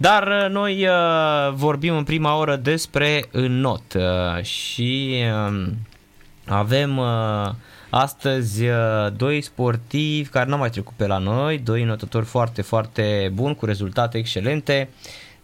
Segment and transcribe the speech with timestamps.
[0.00, 5.14] Dar uh, noi uh, vorbim în prima oră despre not uh, și
[5.50, 5.66] uh,
[6.46, 7.50] avem uh,
[7.90, 8.76] astăzi uh,
[9.16, 13.64] doi sportivi care n-au mai trecut pe la noi, doi notători foarte, foarte buni, cu
[13.64, 14.88] rezultate excelente.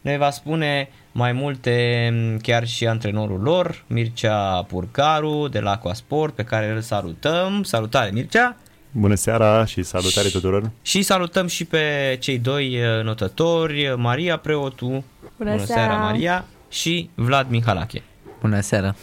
[0.01, 6.35] Ne va spune mai multe mm, chiar și antrenorul lor, Mircea Purcaru de la Aquasport,
[6.35, 7.63] pe care îl salutăm.
[7.63, 8.57] Salutare Mircea!
[8.99, 10.71] Bună seara și salutare tuturor!
[10.83, 15.05] Și salutăm și pe cei doi uh, notători, Maria Preotu, Bună,
[15.37, 15.83] bună seara.
[15.83, 18.03] seara Maria, și Vlad Mihalache.
[18.41, 18.95] Bună seara!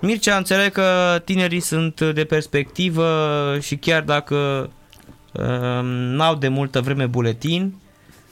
[0.00, 3.06] Mircea, înțeleg că tinerii sunt de perspectivă
[3.60, 4.70] și chiar dacă
[5.32, 7.74] uh, n-au de multă vreme buletin,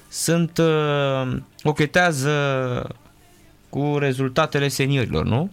[0.09, 2.33] sunt uh, ochetează
[3.69, 5.51] cu rezultatele seniorilor, nu?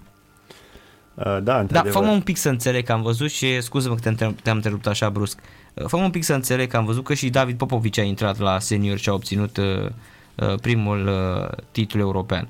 [1.16, 2.04] Uh, da, Da, într-adevăr.
[2.04, 5.10] fă un pic să înțeleg că am văzut și scuză-mă că te-am, te-am întrerupt așa
[5.10, 5.40] brusc.
[5.74, 8.38] Uh, Fă un pic să înțeleg că am văzut că și David Popovici a intrat
[8.40, 9.90] la senior și a obținut uh,
[10.36, 12.50] uh, primul uh, titlu european.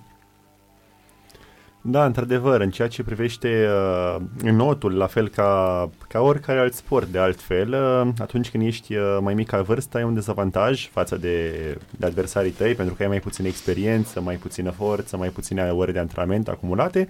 [1.87, 7.07] Da, într-adevăr, în ceea ce privește uh, notul, la fel ca, ca oricare alt sport,
[7.07, 11.15] de altfel, uh, atunci când ești uh, mai mic ca vârstă, ai un dezavantaj față
[11.17, 11.49] de,
[11.89, 15.91] de adversarii tăi, pentru că ai mai puțină experiență, mai puțină forță, mai puține ore
[15.91, 17.07] de antrenament acumulate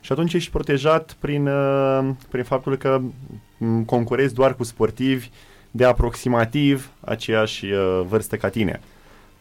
[0.00, 3.00] și atunci ești protejat prin, uh, prin faptul că
[3.58, 5.28] m, concurezi doar cu sportivi
[5.70, 8.80] de aproximativ aceeași uh, vârstă ca tine.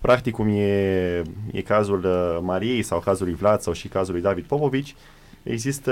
[0.01, 4.21] Practic, cum e, e cazul uh, Mariei sau cazul lui Vlad sau și cazul lui
[4.21, 4.95] David Popovici,
[5.43, 5.91] există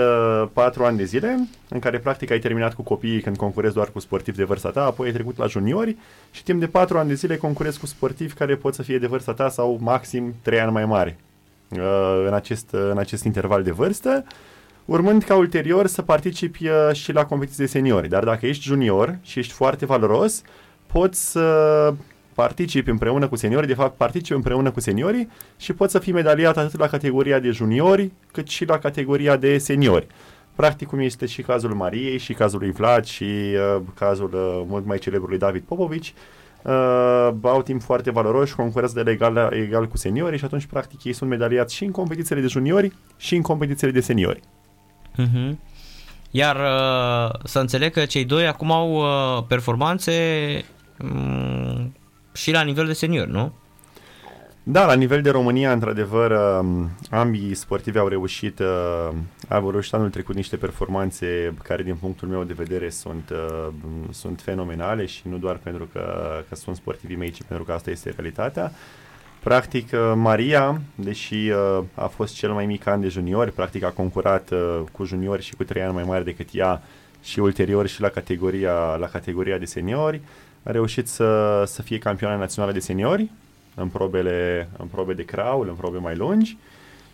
[0.53, 3.99] patru ani de zile în care practic ai terminat cu copiii când concurezi doar cu
[3.99, 5.95] sportivi de vârsta ta, apoi ai trecut la juniori
[6.31, 9.07] și timp de patru ani de zile concurezi cu sportivi care pot să fie de
[9.07, 11.15] vârsta ta sau maxim trei ani mai mari
[11.69, 14.25] uh, în acest, în acest interval de vârstă,
[14.87, 18.07] urmând ca ulterior să participi uh, și la competiții de seniori.
[18.07, 20.41] Dar dacă ești junior și ești foarte valoros,
[20.87, 21.93] poți să
[22.33, 26.57] participi împreună cu seniorii, de fapt participi împreună cu seniorii și poți să fii medaliat
[26.57, 30.07] atât la categoria de juniori cât și la categoria de seniori.
[30.55, 34.85] Practic cum este și cazul Mariei și cazul lui Vlad și uh, cazul uh, mult
[34.85, 36.13] mai celebrului David Popovici,
[36.61, 41.03] uh, au timp foarte valoros și concurează de egal, egal cu seniorii și atunci practic
[41.03, 44.41] ei sunt medaliați și în competițiile de juniori și în competițiile de seniori.
[45.17, 45.55] Uh-huh.
[46.31, 50.13] Iar uh, să înțeleg că cei doi acum au uh, performanțe
[50.99, 51.95] um,
[52.33, 53.53] și la nivel de senior, nu?
[54.69, 59.09] Da, la nivel de România, într-adevăr, um, ambii sportivi au reușit, uh,
[59.49, 63.67] au reușit anul trecut niște performanțe care, din punctul meu de vedere, sunt, uh,
[64.09, 67.89] sunt fenomenale și nu doar pentru că, că sunt sportivii mei, ci pentru că asta
[67.89, 68.71] este realitatea.
[69.39, 73.89] Practic, uh, Maria, deși uh, a fost cel mai mic an de juniori, practic a
[73.89, 76.81] concurat uh, cu juniori și cu trei ani mai mari decât ea
[77.23, 80.21] și ulterior și la categoria, la categoria de seniori,
[80.63, 83.29] a reușit să, să fie campioană națională de seniori
[83.75, 86.57] în probele, în probe de crawl, în probe mai lungi.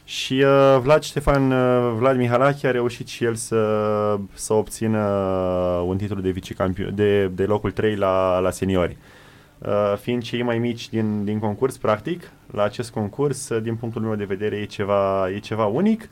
[0.04, 5.00] Și uh, Vlad Ștefan, uh, Vlad Mihalache a reușit și el să, să obțină
[5.86, 8.98] un titlu de vicecampion, de, de locul 3 la, la seniori.
[9.00, 9.13] Uh,
[10.00, 14.16] fiind cei mai mici din, din concurs, practic, la acest concurs, uh, din punctul meu
[14.16, 16.10] de vedere, e ceva, e ceva unic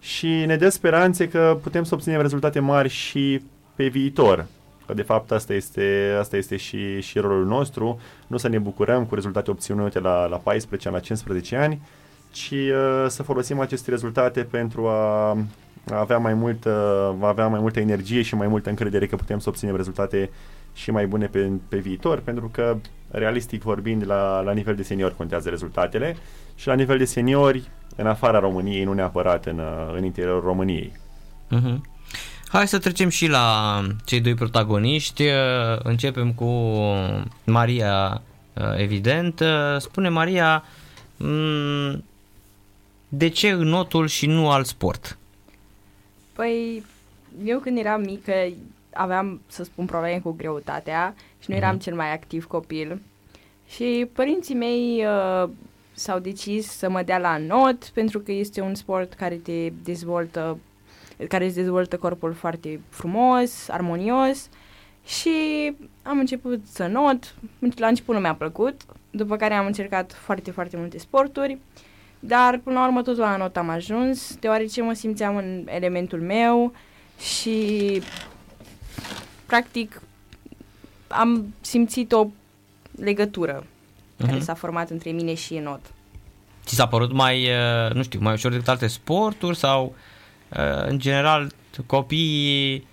[0.00, 3.42] și ne dă speranțe că putem să obținem rezultate mari și
[3.74, 4.46] pe viitor.
[4.86, 9.04] Că de fapt asta este, asta este și, și rolul nostru, nu să ne bucurăm
[9.04, 11.80] cu rezultate obținute la, la 14 la 15 ani,
[12.30, 15.28] ci uh, să folosim aceste rezultate pentru a,
[15.90, 16.70] a avea mai multă,
[17.20, 20.30] a avea mai multă energie și mai multă încredere că putem să obținem rezultate
[20.78, 22.76] și mai bune pe, pe viitor, pentru că,
[23.10, 26.16] realistic vorbind, la, la nivel de seniori contează rezultatele
[26.54, 29.60] și la nivel de seniori, în afara României, nu neapărat în,
[29.96, 30.92] în interiorul României.
[31.56, 31.80] Uh-huh.
[32.48, 35.24] Hai să trecem și la cei doi protagoniști.
[35.78, 36.72] Începem cu
[37.44, 38.22] Maria,
[38.76, 39.42] evident.
[39.78, 40.64] Spune Maria,
[41.16, 42.04] mm,
[43.08, 45.18] de ce notul și nu alt sport?
[46.32, 46.84] Păi,
[47.44, 48.32] eu când eram mică
[48.92, 51.80] aveam, să spun, probleme cu greutatea și nu eram Mhm.
[51.80, 53.00] cel mai activ copil.
[53.68, 55.48] Și părinții mei uh,
[55.92, 60.58] s-au decis să mă dea la not pentru că este un sport care te dezvoltă
[61.28, 64.48] care îți dezvoltă corpul foarte frumos, armonios
[65.06, 65.30] și
[66.02, 67.34] am început să not.
[67.76, 68.80] La început nu mi-a plăcut,
[69.10, 71.58] după care am încercat foarte, foarte multe sporturi,
[72.20, 76.72] dar până la urmă tot la not am ajuns, deoarece mă simțeam în elementul meu
[77.18, 78.02] și
[79.46, 80.02] practic
[81.08, 82.26] am simțit o
[83.00, 83.66] legătură
[84.18, 84.42] care Mhm.
[84.42, 85.80] s-a format între mine și not.
[86.64, 89.94] Ți s-a părut mai, uh, nu știu, mai ușor decât alte sporturi sau
[90.48, 91.52] uh, în general
[91.86, 92.86] copiii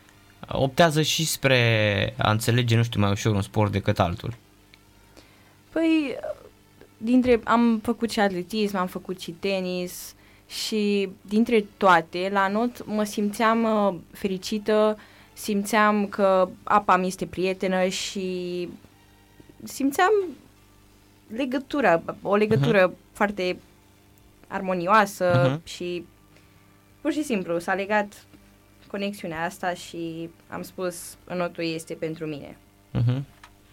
[0.47, 4.33] optează și spre a înțelege, nu știu, mai ușor un sport decât altul?
[5.71, 6.15] Păi,
[6.97, 10.13] dintre, am făcut și atletism, am făcut și tenis
[10.49, 14.97] și dintre toate, la not mă simțeam uh, fericită,
[15.35, 18.69] simțeam că apa mi este prietenă și
[19.63, 20.11] simțeam
[21.27, 23.11] legătură, o legătură uh-huh.
[23.11, 23.57] foarte
[24.47, 25.63] armonioasă uh-huh.
[25.63, 26.05] și
[27.01, 28.25] pur și simplu s-a legat
[28.87, 32.57] conexiunea asta și am spus notul este pentru mine.
[32.93, 33.21] Uh-huh.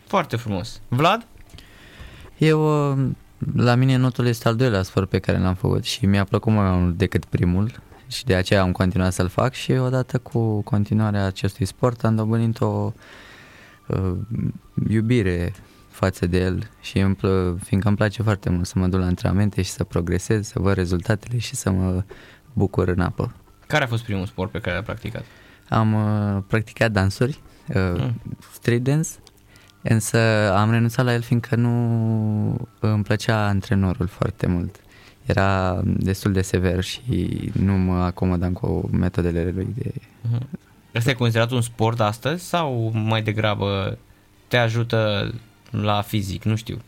[0.06, 0.80] Foarte frumos.
[0.88, 1.26] Vlad?
[2.38, 3.08] Eu, uh,
[3.56, 6.70] la mine notul este al doilea sport pe care l-am făcut și mi-a plăcut mai
[6.70, 7.80] mult decât primul
[8.12, 12.60] și de aceea am continuat să-l fac și odată cu continuarea acestui sport am dobândit
[12.60, 12.92] o
[13.86, 14.14] uh,
[14.88, 15.52] iubire
[15.88, 19.06] față de el și îmi plă, fiindcă îmi place foarte mult să mă duc la
[19.06, 22.04] antrenamente și să progresez, să văd rezultatele și să mă
[22.52, 23.34] bucur în apă.
[23.66, 25.24] Care a fost primul sport pe care l-ai practicat?
[25.68, 28.20] Am uh, practicat dansuri, uh, mm.
[28.52, 29.08] street dance,
[29.82, 30.18] însă
[30.56, 31.70] am renunțat la el fiindcă nu
[32.80, 34.80] îmi plăcea antrenorul foarte mult.
[35.26, 39.92] Era destul de sever și nu mă acomodam cu metodele lui de...
[39.92, 40.60] Mm-hmm.
[40.94, 43.98] Asta e considerat un sport astăzi sau mai degrabă
[44.48, 45.32] te ajută
[45.70, 46.44] la fizic?
[46.44, 46.80] Nu știu.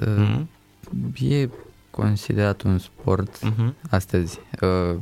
[0.00, 1.28] Uh, mm-hmm.
[1.28, 1.48] E
[1.90, 3.90] considerat un sport uh-huh.
[3.90, 4.38] astăzi.
[4.60, 4.96] Uh,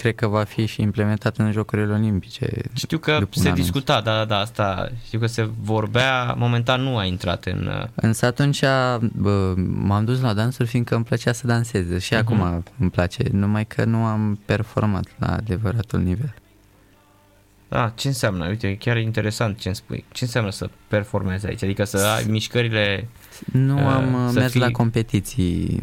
[0.00, 2.50] cred că va fi și implementat în Jocurile Olimpice.
[2.74, 3.60] Știu că se anunț.
[3.60, 4.90] discuta, da, da, da, asta.
[5.06, 7.66] Știu că se vorbea, momentan nu a intrat în...
[7.66, 8.60] Uh, Însă atunci
[9.12, 12.18] bă, m-am dus la dansuri fiindcă îmi plăcea să dansez și uh-huh.
[12.18, 16.34] acum îmi place, numai că nu am performat la adevăratul nivel.
[17.68, 18.48] Ah, ce înseamnă?
[18.48, 20.04] Uite, chiar e interesant ce îmi spui.
[20.12, 21.62] Ce înseamnă să performezi aici?
[21.62, 23.08] Adică să ai mișcările...
[23.52, 24.60] Nu uh, am mers fii...
[24.60, 25.82] la competiții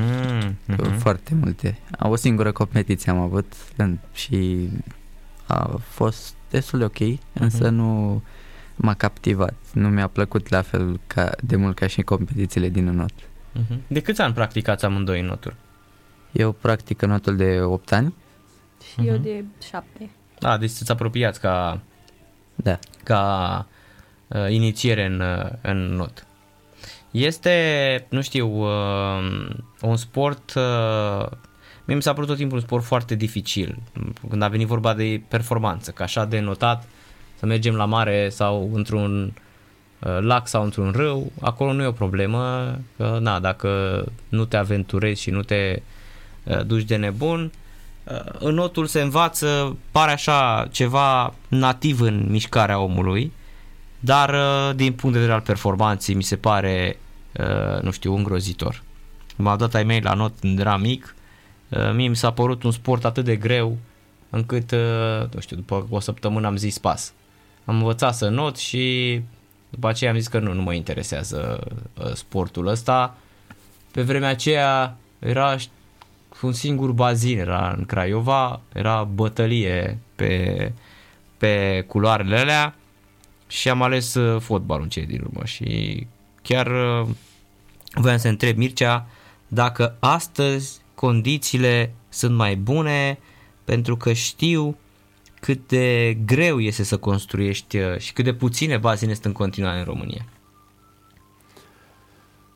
[0.00, 0.98] mm, uh-huh.
[0.98, 1.78] foarte multe.
[1.98, 3.52] O singură competiție am avut
[4.12, 4.68] și
[5.46, 7.72] a fost destul de ok, însă uh-huh.
[7.72, 8.22] nu
[8.76, 9.54] m-a captivat.
[9.72, 13.12] Nu mi-a plăcut la fel ca, de mult ca și competițiile din not.
[13.12, 13.78] Uh-huh.
[13.86, 15.56] De câți ani practicați amândoi în noturi?
[16.32, 18.14] Eu practic în notul de 8 ani.
[18.82, 19.06] Și uh-huh.
[19.06, 20.10] eu de 7.
[20.38, 21.80] Da, deci să-ți apropiați ca,
[22.54, 22.78] da.
[23.04, 23.66] ca
[24.26, 26.25] uh, inițiere în, uh, în not.
[27.16, 29.48] Este, nu știu, uh,
[29.80, 31.26] un sport, uh,
[31.84, 33.78] mie mi s-a părut tot timpul un sport foarte dificil,
[34.28, 36.88] când a venit vorba de performanță, că așa de notat
[37.34, 39.32] să mergem la mare sau într-un
[39.98, 44.56] uh, lac sau într-un râu, acolo nu e o problemă, că na, dacă nu te
[44.56, 45.82] aventurezi și nu te
[46.44, 47.52] uh, duci de nebun,
[48.38, 53.32] în notul se învață, pare așa ceva nativ în mișcarea omului,
[54.00, 57.05] dar uh, din punct de vedere al performanței mi se pare, uh,
[57.82, 58.82] nu știu, îngrozitor.
[59.36, 61.14] M-a dat ai mei la not când eram mic,
[61.68, 63.76] uh, mie mi s-a părut un sport atât de greu
[64.30, 64.72] încât,
[65.34, 67.12] nu știu, după o săptămână am zis pas.
[67.64, 69.20] Am învățat să not și
[69.70, 71.60] după aceea am zis că nu, nu mă interesează
[72.14, 73.16] sportul ăsta.
[73.90, 75.56] Pe vremea aceea era
[76.42, 80.72] un singur bazin era în Craiova, era bătălie pe,
[81.36, 82.74] pe culoarele alea
[83.46, 86.06] și am ales uh, fotbalul în cei din urmă și
[86.42, 87.08] chiar uh,
[88.00, 89.06] voiam să întreb Mircea
[89.48, 93.18] dacă astăzi condițiile sunt mai bune
[93.64, 94.76] pentru că știu
[95.40, 99.78] cât de greu este să construiești uh, și cât de puține bazine sunt în continuare
[99.78, 100.24] în România.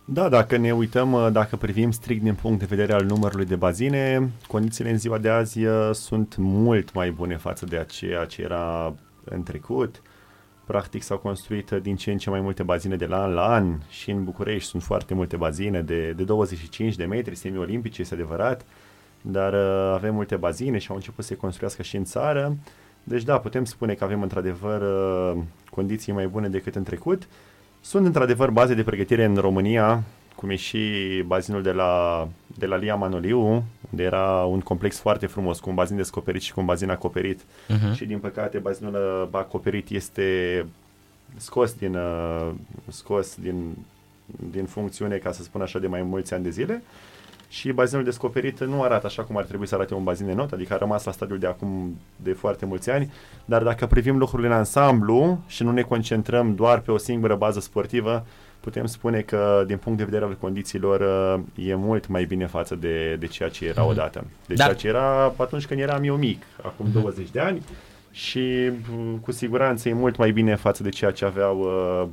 [0.04, 3.56] Da, dacă ne uităm, uh, dacă privim strict din punct de vedere al numărului de
[3.56, 8.42] bazine, condițiile în ziua de azi uh, sunt mult mai bune față de ceea ce
[8.42, 10.02] era în trecut.
[10.70, 13.52] Practic s-au construit uh, din ce în ce mai multe bazine de la an la
[13.52, 18.14] an și în București sunt foarte multe bazine de, de 25 de metri semi-olimpice, este
[18.14, 18.64] adevărat,
[19.20, 22.56] dar uh, avem multe bazine și au început să se construiască și în țară.
[23.02, 27.22] Deci da, putem spune că avem într-adevăr uh, condiții mai bune decât în trecut.
[27.22, 27.28] Uh,
[27.80, 30.02] sunt într-adevăr baze de pregătire în România,
[30.36, 30.78] cum e și
[31.26, 35.74] bazinul de la, de la Lia Manoliu, unde era un complex foarte frumos, cu un
[35.74, 37.40] bazin descoperit și cu un bazin acoperit.
[37.40, 37.94] Uh-huh.
[37.94, 40.66] Și din păcate bazinul uh, acoperit este
[41.36, 42.50] scos din, uh,
[42.88, 43.76] scos din,
[44.50, 46.82] din funcțiune, ca să spun așa, de mai mulți ani de zile.
[47.48, 50.52] Și bazinul descoperit nu arată așa cum ar trebui să arate un bazin de not,
[50.52, 53.12] adică a rămas la stadiul de acum de foarte mulți ani,
[53.44, 57.60] dar dacă privim lucrurile în ansamblu și nu ne concentrăm doar pe o singură bază
[57.60, 58.26] sportivă,
[58.60, 62.74] putem spune că din punct de vedere al condițiilor uh, e mult mai bine față
[62.74, 63.90] de, de ceea ce era mhm.
[63.90, 64.24] odată.
[64.46, 64.64] De da.
[64.64, 67.32] ceea ce era atunci când eram eu mic, acum 20 mhm.
[67.32, 67.62] de ani
[68.10, 72.08] și uh, cu siguranță e mult mai bine față de ceea ce aveau uh,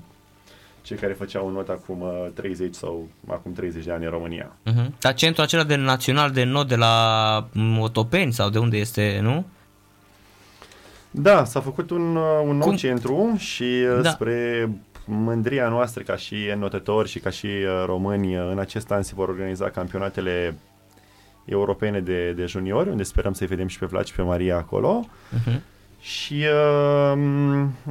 [0.82, 4.52] cei care făceau not acum 30 sau acum 30 de ani în România.
[4.66, 5.00] Uh-huh.
[5.00, 7.48] Dar centrul acela de național de not de la
[7.80, 9.46] Otopeni sau de unde este, nu?
[11.12, 12.76] Da, s-a făcut un, uh, un nou Cum?
[12.76, 14.10] centru și uh, da.
[14.10, 14.70] spre
[15.08, 19.12] mândria noastră ca și notători și ca și uh, români, uh, în acest an se
[19.16, 20.58] vor organiza campionatele
[21.46, 25.06] europene de, de juniori, unde sperăm să-i vedem și pe Vlad și pe Maria acolo.
[25.34, 25.60] Uh-huh.
[26.00, 26.44] Și
[27.14, 27.18] uh,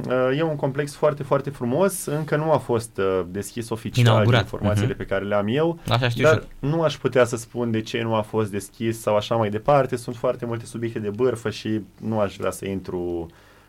[0.07, 2.05] uh, e un complex foarte, foarte frumos.
[2.05, 4.29] Încă nu a fost uh, deschis oficial Inaugurat.
[4.29, 4.97] din informațiile Mhm.
[4.97, 5.79] pe care le am eu.
[5.89, 6.69] Așa știu Dar și eu.
[6.69, 9.95] nu aș putea să spun de ce nu a fost deschis sau așa mai departe.
[9.95, 13.27] Sunt foarte multe subiecte de bârfă și nu aș vrea să intru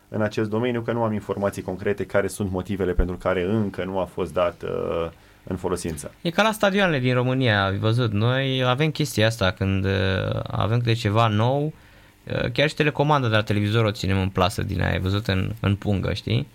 [0.09, 3.99] în acest domeniu, că nu am informații concrete care sunt motivele pentru care încă nu
[3.99, 5.09] a fost dat uh,
[5.43, 6.11] în folosință.
[6.21, 9.91] E ca la stadioanele din România, ai văzut, noi avem chestia asta când uh,
[10.43, 11.73] avem de ceva nou,
[12.23, 15.27] uh, chiar și telecomanda de la televizor o ținem în plasă din aia, ai văzut
[15.27, 16.47] în, în pungă, știi?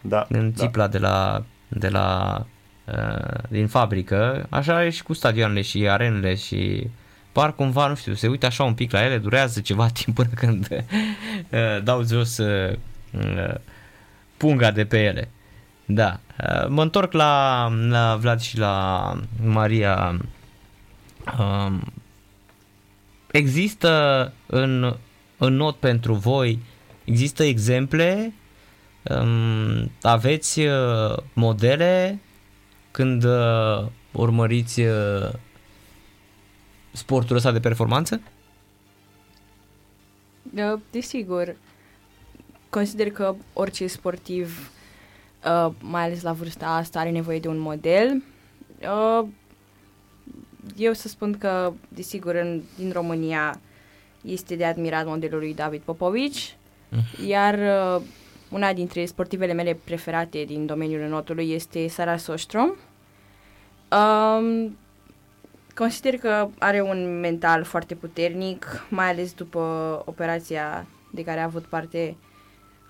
[0.00, 0.64] Da, În da.
[0.64, 2.38] țipla de la, de la
[2.86, 6.86] uh, din fabrică, așa e și cu stadioanele și arenele și
[7.32, 10.30] par cumva, nu știu, se uită așa un pic la ele, durează ceva timp până
[10.34, 10.68] când
[11.50, 12.78] uh, dau jos uh, uh,
[14.36, 15.30] punga de pe ele.
[15.84, 16.20] Da.
[16.42, 20.20] Uh, mă întorc la, la Vlad și la Maria.
[21.38, 21.82] Um,
[23.30, 24.96] există în,
[25.38, 26.58] în not pentru voi,
[27.04, 28.32] există exemple,
[29.02, 32.20] um, aveți uh, modele
[32.90, 35.28] când uh, urmăriți uh,
[36.92, 38.20] sportul ăsta de performanță?
[40.54, 41.56] Uh, Desigur,
[42.72, 44.70] consider că orice sportiv,
[45.44, 48.22] uh, mai ales la vârsta asta, are nevoie de un model.
[48.80, 49.26] Uh,
[50.76, 53.60] eu să spun că, desigur, în, din România
[54.20, 56.56] este de admirat modelul lui David Popovici,
[57.26, 58.02] iar uh,
[58.48, 62.72] una dintre sportivele mele preferate din domeniul notului este Sara Sostrom.
[63.90, 64.76] Um,
[65.74, 69.60] Consider că are un mental foarte puternic, mai ales după
[70.04, 72.16] operația de care a avut parte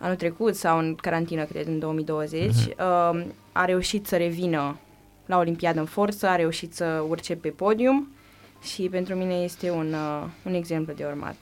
[0.02, 2.54] anul trecut sau în carantină, cred, în 2020.
[2.54, 4.78] Uh, a reușit să revină
[5.26, 8.08] la Olimpiadă în forță, a reușit să urce pe podium
[8.62, 11.34] și pentru mine este un, uh, un exemplu de urmat.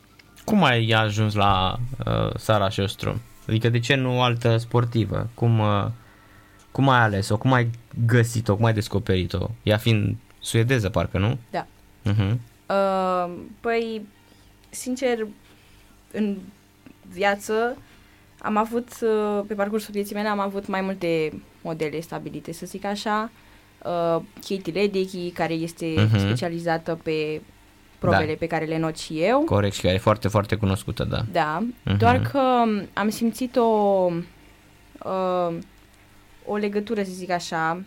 [0.44, 3.16] Cum ai ajuns la uh, Sara Sjöström?
[3.48, 5.28] Adică de ce nu altă sportivă?
[5.34, 5.86] Cum, uh,
[6.70, 7.38] cum ai ales-o?
[7.38, 7.70] Cum ai
[8.06, 8.56] găsit-o?
[8.56, 9.50] Cum ai descoperit-o?
[9.62, 11.38] Ea fiind suedeză, parcă, nu?
[11.50, 11.66] Da.
[12.10, 12.34] Uh-huh.
[12.66, 14.06] Uh, păi,
[14.70, 15.26] sincer,
[16.12, 16.36] în
[17.12, 17.76] viață
[18.42, 22.84] am avut, uh, pe parcursul vieții mele, am avut mai multe modele stabilite, să zic
[22.84, 23.30] așa.
[23.84, 26.18] Uh, Katie Ledecky, care este Mhm.
[26.18, 27.40] specializată pe
[27.98, 28.36] probele Da.
[28.38, 29.40] pe care le not și eu.
[29.40, 31.24] Corect și care e foarte, foarte cunoscută, da.
[31.32, 31.96] Da, Mhm.
[31.98, 32.40] doar că
[32.92, 34.08] am simțit o,
[35.04, 35.56] uh,
[36.46, 37.82] o legătură, să zic așa,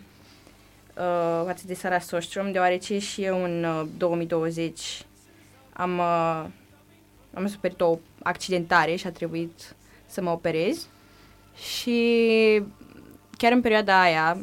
[0.96, 4.80] uh, față de Sara Sostrom, deoarece și eu în uh, 2020
[5.72, 6.44] am, uh,
[7.34, 9.74] am suferit o accidentare și a trebuit
[10.14, 10.88] să mă operez
[11.56, 12.62] și
[13.38, 14.36] chiar în perioada aia,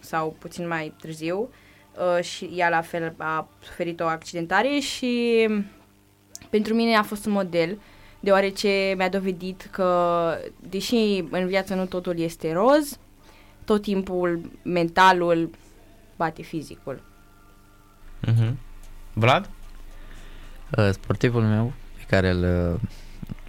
[0.00, 1.48] sau puțin mai târziu,
[2.16, 5.46] uh, și ea la fel a suferit o accidentare și
[6.50, 7.80] pentru mine a fost un model,
[8.20, 10.34] deoarece mi-a dovedit că,
[10.68, 12.98] deși în viață nu totul este roz,
[13.64, 15.50] tot timpul mentalul
[16.16, 17.02] bate fizicul.
[18.26, 18.52] Uh-huh.
[19.12, 19.50] Vlad?
[20.76, 22.80] Uh, Sportivul meu, pe care îl uh,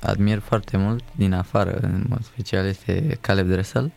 [0.04, 3.92] admir foarte mult din afară, în mod special, este Caleb Dressel.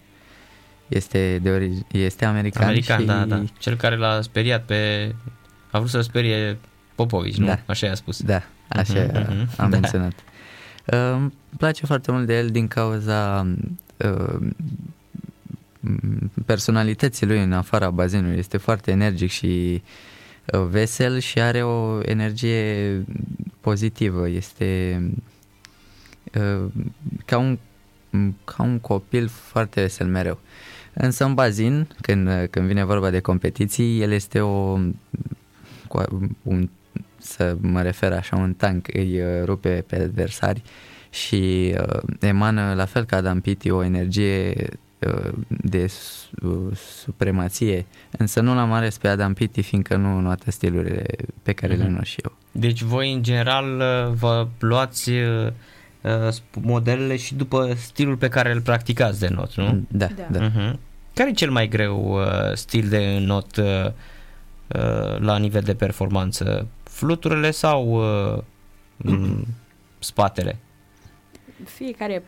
[0.89, 3.43] Este, de ori, este american, American, și da, da.
[3.59, 5.15] Cel care l-a speriat pe...
[5.71, 6.59] A vrut să sperie
[6.95, 7.47] Popovici, nu?
[7.47, 7.59] Da.
[7.67, 8.23] Așa i-a spus.
[8.23, 9.49] Da, așa Mhm, mhm.
[9.57, 9.79] am Da.
[9.79, 10.13] menționat.
[10.87, 13.47] Uh, Îmi place foarte mult de el din cauza
[13.97, 14.37] uh,
[15.81, 18.39] m- personalității lui în afara bazinului.
[18.39, 19.83] Este foarte energic și
[20.53, 23.05] uh, vesel și are o energie
[23.61, 24.29] pozitivă.
[24.29, 25.13] Este uh,
[27.25, 27.59] ca un,
[28.45, 30.39] ca un copil foarte vesel mereu.
[30.93, 34.79] Însă în bazin, când, când vine vorba de competiții, el este o,
[35.89, 36.69] cu- un
[37.19, 40.63] să mă refer așa, un tank îi uh, rupe pe adversari
[41.11, 46.73] și uh, emană, la fel ca Adam Pitti, o energie uh, de su-
[47.05, 47.87] supremație,
[48.19, 51.05] însă nu l-am ales pe Adam Pitti, fiindcă nu noată stilurile
[51.43, 51.83] pe care Mhm.
[51.83, 52.33] le nuot și eu.
[52.53, 55.55] Deci voi, în general, uh, vă luați uh, uh, sp-
[56.61, 59.85] modelele și după stilul pe care îl practicați de not, nu?
[59.89, 60.27] Da, Da.
[60.39, 60.51] da.
[60.51, 60.79] Uh-huh.
[61.15, 66.67] Care e cel mai greu uh, stil de not uh, uh, la nivel de performanță?
[66.83, 67.89] Fluturile sau
[68.35, 68.43] uh,
[69.09, 69.47] m-
[69.99, 70.59] spatele?
[71.65, 72.23] Fiecare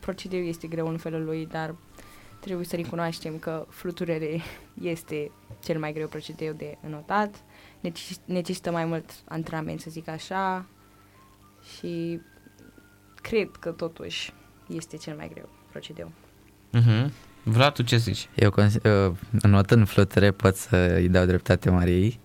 [0.00, 1.74] procedeu este greu în felul lui, dar
[2.40, 4.40] trebuie să recunoaștem că fluturele
[4.82, 5.30] este
[5.64, 7.34] cel mai greu procedeu de înotat.
[7.80, 10.66] Neces- necesită mai mult antrenament, să zic așa,
[11.76, 12.20] și
[13.28, 14.32] cred că totuși
[14.66, 16.12] este cel mai greu procedeu.
[16.74, 17.10] Uh-huh.
[17.42, 18.28] Vlad, tu ce zici?
[18.34, 19.12] Eu, cons- uh,
[19.42, 22.18] notând fluture, pot să îi dau dreptate Mariei,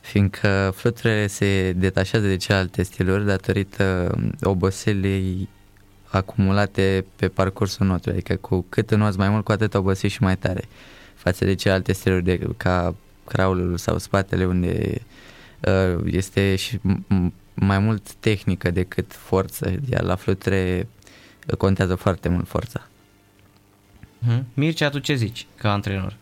[0.00, 5.48] fiindcă fluturele se detașează de celelalte stiluri datorită oboselii
[6.08, 10.36] acumulate pe parcursul notului, adică cu cât înoți mai mult, cu atât obosezi și mai
[10.36, 10.64] tare
[11.14, 12.94] față de celelalte stiluri de, ca
[13.26, 15.02] craulul sau spatele unde
[15.60, 20.88] uh, este și m- mai mult tehnică decât forță, iar la fluture
[21.58, 22.86] contează foarte mult forța.
[24.20, 24.42] Uh-huh.
[24.54, 26.16] Mircea, tu ce zici ca antrenor?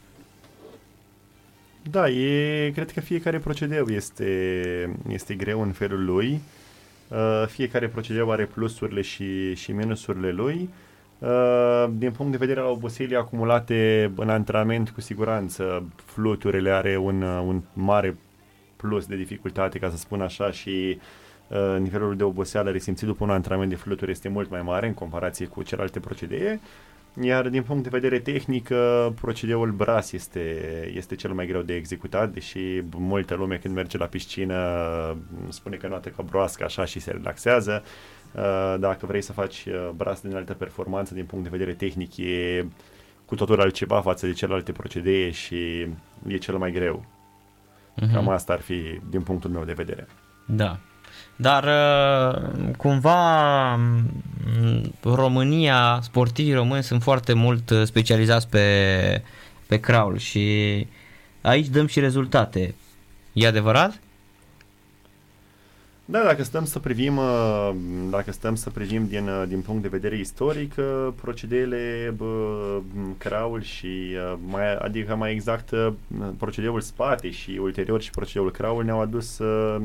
[1.90, 4.26] Da, e, cred că fiecare procedeu este,
[5.08, 6.40] este greu în felul lui.
[7.08, 10.68] Uh, fiecare procedeu are plusurile și, și minusurile lui.
[11.18, 17.22] Uh, din punct de vedere al oboselii acumulate în antrenament, cu siguranță, fluturile are un,
[17.22, 18.16] un mare
[18.76, 21.02] plus de dificultate, ca să spun așa, și uh,
[21.78, 25.46] nivelul de oboseală resimțit după un antrenament de fluturi este mult mai mare în comparație
[25.46, 26.60] cu celelalte procedee.
[27.20, 30.40] Iar din punct de vedere tehnic, uh, procedeul bras este,
[30.94, 34.56] este cel mai greu de executat, deși multă lume când merge la piscină
[35.10, 35.16] uh,
[35.48, 37.82] spune că noată ca broască așa și se relaxează.
[38.32, 42.66] Uh, dacă vrei să faci bras din altă performanță din punct de vedere tehnic, e
[43.24, 45.86] cu totul altceva față de celelalte procedee și
[46.26, 47.04] e cel mai greu.
[47.94, 48.12] Uh-huh.
[48.12, 50.06] Cam asta ar fi din punctul meu de vedere.
[50.46, 50.78] Da.
[51.36, 59.22] Dar uh, cumva mm, România, sportivii români sunt foarte mult uh, specializați pe,
[59.66, 60.86] pe crawl și
[61.40, 62.74] aici dăm și rezultate.
[63.32, 64.00] E adevărat?
[66.10, 67.70] Da, dacă stăm să privim, uh,
[68.10, 70.74] dacă stăm să privim din, din punct de vedere istoric,
[71.20, 72.14] procedeele
[73.18, 75.70] crawl și mai, adică mai exact
[76.38, 79.38] procedeul spate și ulterior și procedeul crawl ne-au adus,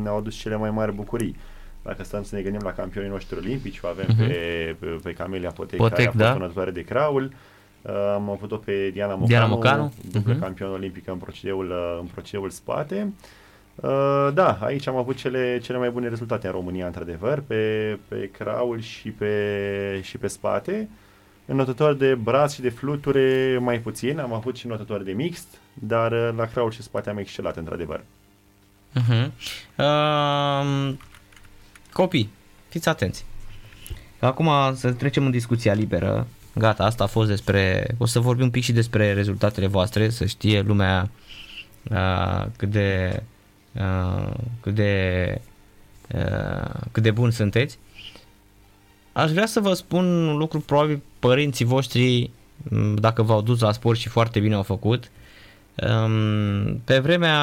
[0.03, 1.35] ne-au adus cele mai mari bucurii.
[1.81, 4.27] Dacă stăm să ne gândim la campionii noștri olimpici, o avem uh-huh.
[4.27, 6.33] pe, pe, pe Camelia Potec, Potec care a fost da.
[6.33, 7.31] donatoare de craul.
[7.81, 9.93] Uh, am avut-o pe Diana Mocanu, Diana Mocanu.
[10.11, 10.39] după uh-huh.
[10.39, 13.07] campion olimpic în procedeul, uh, în procedeul spate.
[13.07, 13.11] Uh,
[14.33, 18.81] da, aici am avut cele, cele mai bune rezultate în România, într-adevăr, pe, pe craul
[18.81, 20.89] și pe, și pe spate.
[21.45, 25.47] În notător de braț și de fluture mai puțin, am avut și notător de mixt,
[25.73, 28.03] dar uh, la craul și spate am excelat, într-adevăr.
[28.99, 29.29] Uh-huh.
[29.77, 30.93] Uh,
[31.91, 32.29] Copii,
[32.69, 33.25] fiți atenți.
[34.19, 36.27] Acum să trecem în discuția liberă.
[36.55, 37.87] Gata, asta a fost despre...
[37.97, 41.09] O să vorbim un pic și despre rezultatele voastre, să știe lumea
[41.91, 43.23] uh, cât de...
[43.79, 45.41] Uh, cât de...
[46.15, 47.77] Uh, cât de bun sunteți.
[49.11, 52.29] Aș vrea să vă spun un lucru, probabil părinții voștri,
[52.95, 55.11] dacă v-au dus la sport și foarte bine au făcut,
[55.75, 57.39] um, pe vremea,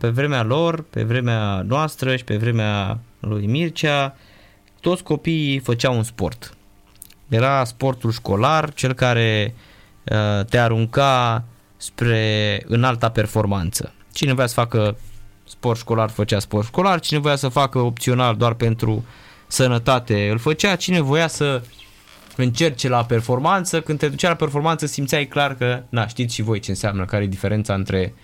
[0.00, 4.16] pe vremea lor, pe vremea noastră și pe vremea lui Mircea,
[4.80, 6.56] toți copiii făceau un sport.
[7.28, 9.54] Era sportul școlar, cel care
[10.04, 11.44] uh, te arunca
[11.76, 13.92] spre înalta performanță.
[14.12, 14.96] Cine voia să facă
[15.48, 19.04] sport școlar făcea sport școlar, cine voia să facă opțional doar pentru
[19.46, 21.62] sănătate îl făcea, cine voia să
[22.36, 26.60] încerce la performanță, când te ducea la performanță simțeai clar că, na, știți și voi
[26.60, 28.14] ce înseamnă, care e diferența între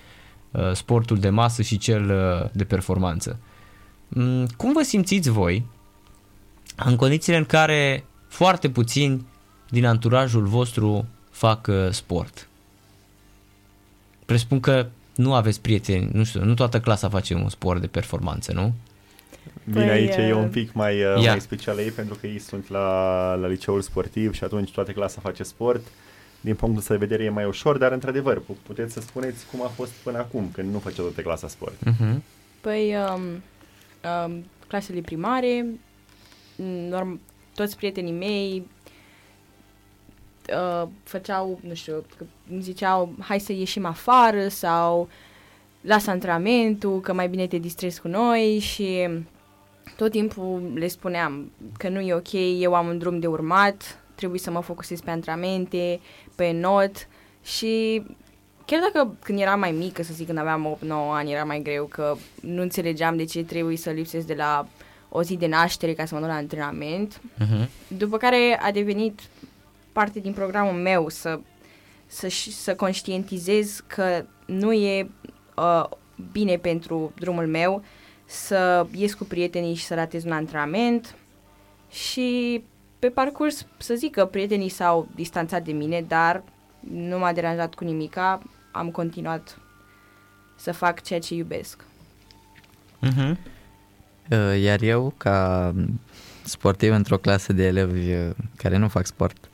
[0.50, 3.38] uh, sportul de masă și cel uh, de performanță.
[4.08, 5.66] Mm, cum vă simțiți voi
[6.76, 9.26] în condițiile în care foarte puțini
[9.68, 12.48] din anturajul vostru fac uh, sport?
[14.26, 18.52] Presupun că nu aveți prieteni, nu știu, nu toată clasa face un sport de performanță,
[18.52, 18.72] nu?
[19.64, 20.28] Bine, păi, aici uh...
[20.28, 23.80] e un pic mai, uh, mai special ei pentru că ei sunt la, la liceul
[23.80, 25.86] sportiv și atunci toată clasa face sport.
[26.40, 29.90] Din punctul de vedere e mai ușor, dar într-adevăr, puteți să spuneți cum a fost
[29.90, 31.74] până acum, când nu făcea toată clasa sport.
[31.74, 32.16] Uh-huh.
[32.60, 33.22] Păi, um,
[34.04, 35.66] uh, clasele primare,
[36.88, 37.20] norm,
[37.54, 38.66] toți prietenii mei
[40.50, 42.04] uh, făceau, nu știu,
[42.50, 45.08] îmi ziceau hai să ieșim afară sau
[45.80, 49.08] lasă antrenamentul, că mai bine te distrezi cu noi și
[49.96, 54.40] tot timpul le spuneam că nu e ok, eu am un drum de urmat, trebuie
[54.40, 56.00] să mă focusez pe antrenamente,
[56.34, 57.08] pe not
[57.42, 58.02] și
[58.66, 61.84] chiar dacă când eram mai mică, să zic, când aveam 8-9 ani, era mai greu,
[61.84, 64.66] că nu înțelegeam de ce trebuie să lipsesc de la
[65.08, 67.20] o zi de naștere ca să mă duc la antrenament.
[67.20, 67.68] Uh-huh.
[67.88, 69.20] După care a devenit
[69.92, 71.40] parte din programul meu să,
[72.06, 75.10] să, să conștientizez că nu e
[75.56, 75.84] uh,
[76.32, 77.84] bine pentru drumul meu
[78.24, 81.14] să ies cu prietenii și să ratez un antrenament
[81.90, 82.62] și
[82.98, 86.42] pe parcurs să zic că prietenii s-au distanțat de mine, dar
[86.80, 89.58] nu m-a deranjat cu nimica, am continuat
[90.56, 91.84] să fac ceea ce iubesc.
[93.06, 93.36] Uh-huh.
[94.60, 95.74] Iar eu, ca
[96.44, 99.48] sportiv într-o clasă de elevi uh, care nu fac sport,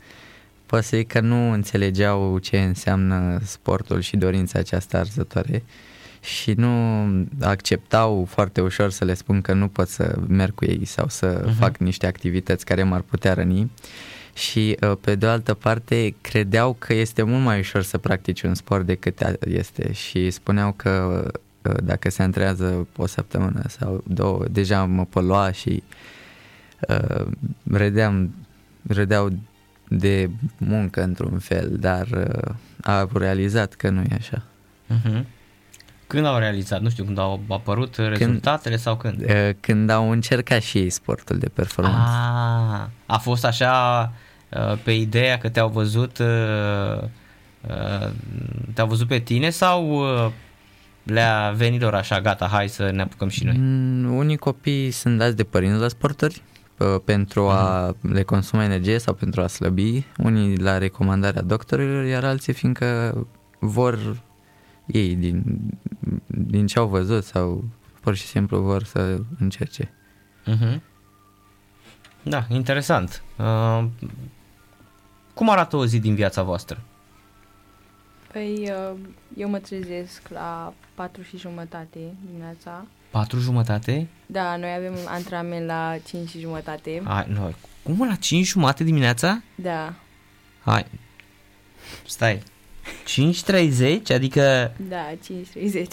[0.68, 5.62] Poate să că nu înțelegeau ce înseamnă sportul și dorința aceasta arzătoare
[6.20, 7.06] și nu
[7.40, 11.44] acceptau foarte ușor să le spun că nu pot să merg cu ei sau să
[11.44, 11.58] uh-huh.
[11.58, 13.70] fac niște activități care m-ar putea răni
[14.34, 18.42] și uh, pe de o altă parte credeau că este mult mai ușor să practici
[18.42, 21.22] un sport decât este și spuneau că
[21.62, 25.82] uh, dacă se antrează o săptămână sau două, deja mă polua și
[26.88, 27.26] uh,
[27.70, 28.34] râdeam,
[28.88, 29.30] râdeau
[29.88, 34.42] de muncă într-un fel, dar uh, a realizat că nu e așa.
[34.92, 35.22] Uh-huh.
[36.06, 36.80] Când au realizat?
[36.80, 39.22] Nu știu, când au apărut când, rezultatele sau când?
[39.22, 42.10] Uh, când au încercat și ei sportul de performanță.
[42.10, 44.12] Ah, a fost așa
[44.48, 47.02] uh, pe ideea că te-au văzut uh,
[47.68, 48.10] uh,
[48.74, 50.30] te-au văzut pe tine sau uh,
[51.02, 53.56] le-a venit lor așa, gata, hai să ne apucăm și noi?
[53.58, 56.42] Mm, unii copii sunt dați de părinți la sporturi
[57.04, 58.10] pentru a uh-huh.
[58.12, 63.16] le consuma energie sau pentru a slăbi, unii la recomandarea doctorilor, iar alții fiindcă
[63.58, 64.22] vor
[64.86, 65.42] ei din,
[66.26, 67.64] din ce au văzut sau
[68.00, 69.92] pur și simplu vor să încerce.
[70.46, 70.80] Uh-huh.
[72.22, 73.22] Da, interesant.
[73.38, 73.84] Uh,
[75.34, 76.80] cum arată o zi din viața voastră?
[78.32, 78.98] Păi, uh,
[79.36, 82.86] eu mă trezesc la patru și jumătate dimineața.
[83.10, 84.06] Patru jumătate?
[84.26, 87.02] Da, noi avem antrenament la 5 și jumătate.
[87.04, 87.54] Hai, noi.
[87.82, 89.42] Cum la 5 jumate dimineața?
[89.54, 89.94] Da.
[90.64, 90.86] Hai.
[92.06, 92.42] Stai.
[93.06, 94.14] 5.30?
[94.14, 94.72] Adică...
[94.88, 95.86] Da, 5.30.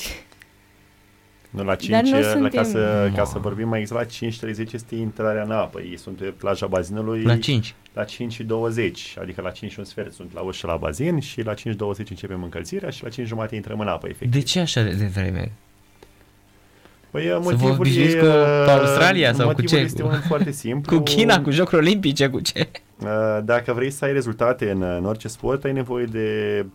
[1.50, 2.62] Nu, la 5, Dar nu la, suntem...
[2.62, 5.82] ca, să, ca să vorbim mai exact, la 5.30 este intrarea în apă.
[5.82, 7.24] Ei sunt pe plaja bazinului.
[7.24, 7.76] La 5?
[7.94, 11.42] La 5 20, adică la 5 și un sfert sunt la ușă la bazin și
[11.42, 11.60] la 5.20
[12.10, 14.32] începem încălzirea și la 5 jumate intrăm în apă, efectiv.
[14.32, 15.52] De ce așa de vreme?
[17.12, 18.26] Păi motivul e, cu
[18.70, 19.76] Australia sau cu ce?
[19.76, 20.96] este un foarte simplu.
[20.98, 22.70] cu China, cu Jocuri Olimpice, cu ce?
[23.00, 26.66] Uh, dacă vrei să ai rezultate în, în orice sport, ai nevoie de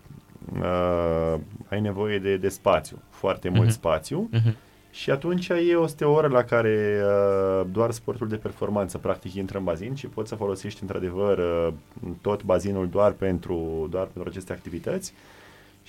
[0.60, 1.38] uh,
[1.68, 3.54] ai nevoie de, de spațiu, foarte uh-huh.
[3.54, 4.30] mult spațiu.
[4.34, 4.52] Uh-huh.
[4.90, 9.64] Și atunci e o oră la care uh, doar sportul de performanță practic intră în
[9.64, 11.72] bazin și poți să folosești într-adevăr uh,
[12.20, 15.12] tot bazinul doar pentru, doar pentru aceste activități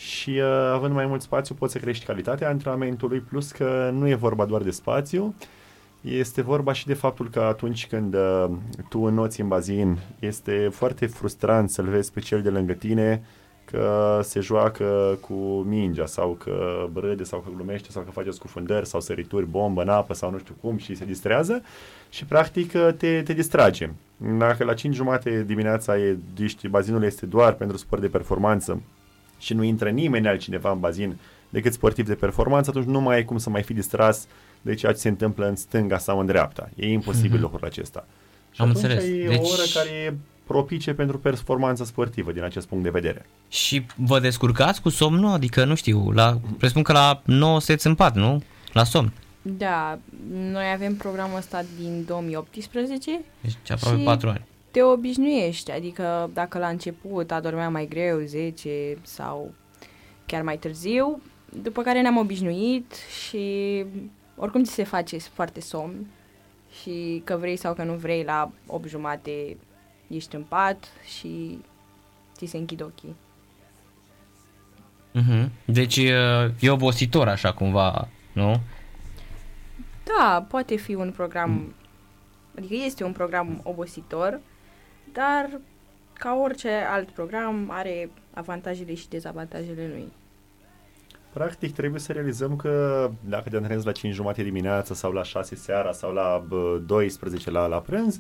[0.02, 4.16] și uh, având mai mult spațiu poți să crești calitatea antrenamentului, plus că nu e
[4.16, 5.36] vorba doar de spațiu,
[6.02, 8.50] este vorba și de faptul că atunci când uh,
[8.90, 13.24] tu înnoți în bazin, este foarte frustrant să-l vezi pe cel de lângă tine
[13.66, 15.34] că se joacă cu
[15.68, 19.90] mingea sau că râde sau că glumește sau că face scufundări sau sărituri, bombă în
[19.90, 21.62] apă sau nu știu cum și se distrează
[22.10, 23.90] și practic uh, te, te distrage.
[24.38, 26.18] Dacă la 5 jumate dimineața e,
[26.70, 28.82] bazinul este doar pentru sport de performanță
[29.42, 31.18] și nu intră nimeni altcineva în bazin
[31.50, 34.28] decât sportiv de performanță, atunci nu mai ai cum să mai fi distras
[34.62, 36.70] de ceea ce se întâmplă în stânga sau în dreapta.
[36.76, 37.42] E imposibil mm-hmm.
[37.42, 38.06] lucrul acesta.
[38.52, 39.04] Și Am atunci înțeles.
[39.04, 39.38] e deci...
[39.38, 40.14] o oră care e
[40.48, 43.26] propice pentru performanță sportivă din acest punct de vedere.
[43.50, 45.32] Și vă descurcați cu somnul?
[45.32, 48.44] Adică, nu știu, la, presupun că la 9 seți în pat, nu?
[48.74, 49.14] La somn.
[49.42, 50.00] Da,
[50.52, 53.22] noi avem programul ăsta din 2018.
[53.42, 59.54] Deci aproape 4 ani te obișnuiești, adică dacă la început adormeam mai greu, 10 sau
[60.26, 61.22] chiar mai târziu,
[61.62, 62.94] după care ne-am obișnuit
[63.26, 63.86] și
[64.36, 66.08] oricum ți se face foarte somn
[66.82, 69.58] și că vrei sau că nu vrei, la 8 jumate
[70.08, 70.86] ești în pat
[71.18, 71.60] și
[72.36, 73.16] ți se închid ochii.
[75.14, 75.50] Mm-hmm.
[75.66, 75.98] Deci
[76.60, 78.62] e obositor așa cumva, nu?
[80.04, 81.74] Da, poate fi un program,
[82.58, 84.40] adică este un program obositor,
[85.14, 85.60] dar
[86.14, 90.12] ca orice alt program are avantajele și dezavantajele lui.
[91.34, 95.56] Practic trebuie să realizăm că dacă te antrenezi la 5 jumate dimineața sau la 6
[95.56, 96.46] seara sau la
[96.86, 98.20] 12 la, la prânz,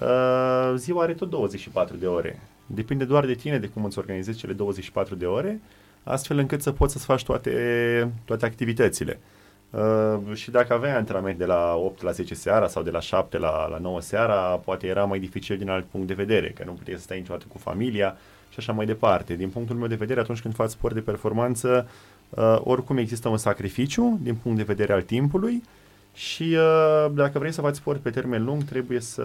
[0.00, 2.40] uh, ziua are tot 24 de ore.
[2.66, 5.60] Depinde doar de tine, de cum îți organizezi cele 24 de ore,
[6.02, 9.20] astfel încât să poți să-ți faci toate, toate activitățile.
[9.20, 9.43] Uh,
[10.34, 13.68] și dacă aveai antrenament de la 8 la 10 seara sau de la 7 la,
[13.68, 16.96] la 9 seara, poate era mai dificil din alt punct de vedere, că nu puteai
[16.96, 18.16] să stai niciodată cu familia
[18.48, 19.34] și așa mai departe.
[19.34, 21.88] Din punctul meu de vedere, atunci când faci sport de performanță,
[22.28, 25.62] uh, oricum există un sacrificiu din punct de vedere al timpului
[26.14, 29.24] și uh, dacă vrei să faci sport pe termen lung, trebuie să,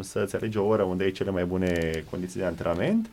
[0.00, 3.08] să-ți alegi o oră unde ai cele mai bune condiții de antrenament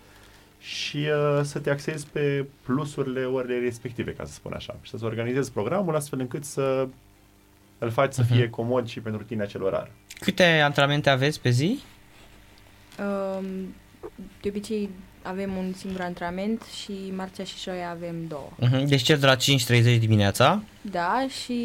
[0.64, 5.04] și uh, să te axezi pe plusurile orele respective, ca să spun așa, și să-ți
[5.04, 6.88] organizezi programul astfel încât să
[7.78, 8.16] îl faci uh-huh.
[8.16, 8.34] să mhm.
[8.34, 9.92] fie comod și pentru tine acel orar.
[10.20, 11.80] Câte antrenamente aveți pe zi?
[13.00, 13.76] Um,
[14.42, 14.90] de obicei
[15.22, 18.50] avem un singur antrenament și marțea și joia avem două.
[18.62, 18.88] Uh-huh.
[18.88, 20.64] Deci cel de la 5.30 dimineața?
[20.82, 21.60] Da, și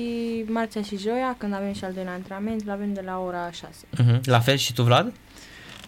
[0.47, 3.87] marțea și joia, când avem și al doilea antrenament, îl avem de la ora 6.
[3.97, 4.21] Uh-huh.
[4.25, 5.13] La fel și tu, Vlad?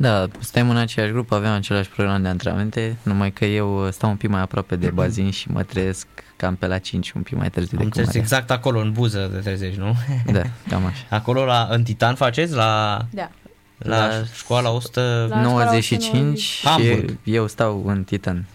[0.01, 4.17] Da, suntem în aceeași grupă, avem același program de antrenamente, numai că eu stau un
[4.17, 7.51] pic mai aproape de bazin și mă trezesc cam pe la 5, un pic mai
[7.51, 8.21] târziu Am decât înțeles Maria.
[8.21, 9.95] exact acolo, în buză de trezești, nu?
[10.33, 11.05] Da, cam așa.
[11.09, 12.53] Acolo la, în Titan faceți?
[12.55, 13.31] La, Da.
[13.79, 15.27] la, La- școala 100...
[15.31, 17.17] La- 95 și Hamburg.
[17.25, 18.47] eu stau în Titan.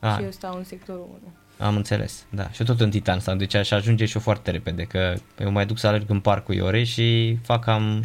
[0.00, 1.06] Ah, Și eu stau în sectorul
[1.58, 1.68] 1.
[1.68, 2.48] am înțeles, da.
[2.50, 5.66] Și tot în Titan stau, deci aș ajunge și eu foarte repede, că eu mai
[5.66, 8.04] duc să alerg în parcul Iore și fac cam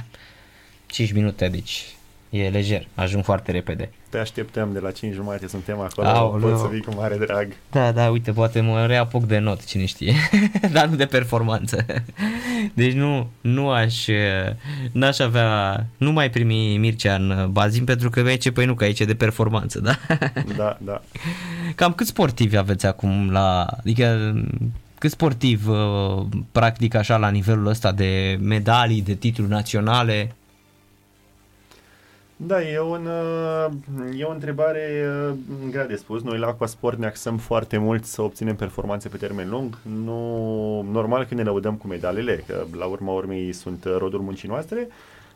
[0.85, 1.85] 5 minute, deci
[2.29, 3.89] e lejer, ajung foarte repede.
[4.09, 6.49] Te așteptăm de la 5 jumate, suntem acolo, Aoleu.
[6.49, 7.47] poți să vii cu mare drag.
[7.71, 10.13] Da, da, uite, poate mă reapuc de not, cine știe,
[10.73, 11.85] dar nu de performanță.
[12.73, 14.07] Deci nu, nu aș,
[14.91, 18.99] n-aș avea, nu mai primi Mircea în bazin pentru că aici, păi nu, că aici
[18.99, 19.95] e de performanță, da?
[20.57, 21.01] Da, da.
[21.75, 24.33] Cam câți sportivi aveți acum la, adică
[24.97, 30.35] cât sportiv uh, practic așa la nivelul ăsta de medalii, de titluri naționale?
[32.41, 35.35] Da, e, un, uh, e o întrebare uh,
[35.69, 36.23] grea de spus.
[36.23, 39.77] Noi la Aquasport ne axăm foarte mult să obținem performanțe pe termen lung.
[40.03, 44.47] Nu, normal că ne lăudăm cu medalele, că la urma urmei sunt uh, rodul muncii
[44.47, 44.87] noastre,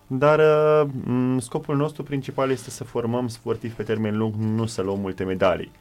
[0.08, 4.82] dar uh, m, scopul nostru principal este să formăm sportivi pe termen lung, nu să
[4.82, 5.72] luăm multe medalii.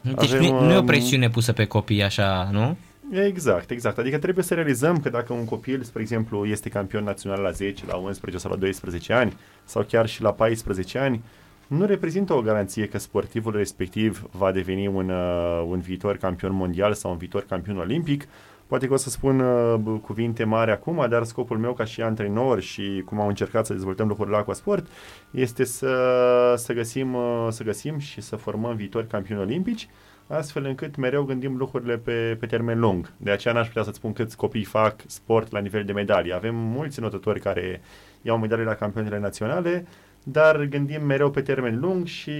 [0.00, 2.76] Deci Avem, nu, nu e o um, presiune pusă pe copii așa, nu?
[3.10, 3.98] Exact, exact.
[3.98, 7.84] Adică trebuie să realizăm că dacă un copil, spre exemplu, este campion național la 10,
[7.86, 11.22] la 11 sau la 12 ani, sau chiar și la 14 ani,
[11.66, 16.92] nu reprezintă o garanție că sportivul respectiv va deveni un, uh, un viitor campion mondial
[16.94, 18.24] sau un viitor campion olimpic.
[18.66, 22.02] Poate că o să spun uh, b- cuvinte mari acum, dar scopul meu ca și
[22.02, 24.86] antrenor și cum am încercat să dezvoltăm lucrurile la Aquasport
[25.30, 29.88] este să, să, găsim, uh, să găsim și să formăm viitori campioni olimpici
[30.30, 33.12] astfel încât mereu gândim lucrurile pe, pe termen lung.
[33.16, 36.32] De aceea n-aș putea să-ți spun câți copii fac sport la nivel de medalii.
[36.34, 37.80] Avem mulți notători care
[38.22, 39.86] iau medalii la campionatele naționale,
[40.22, 42.32] dar gândim mereu pe termen lung și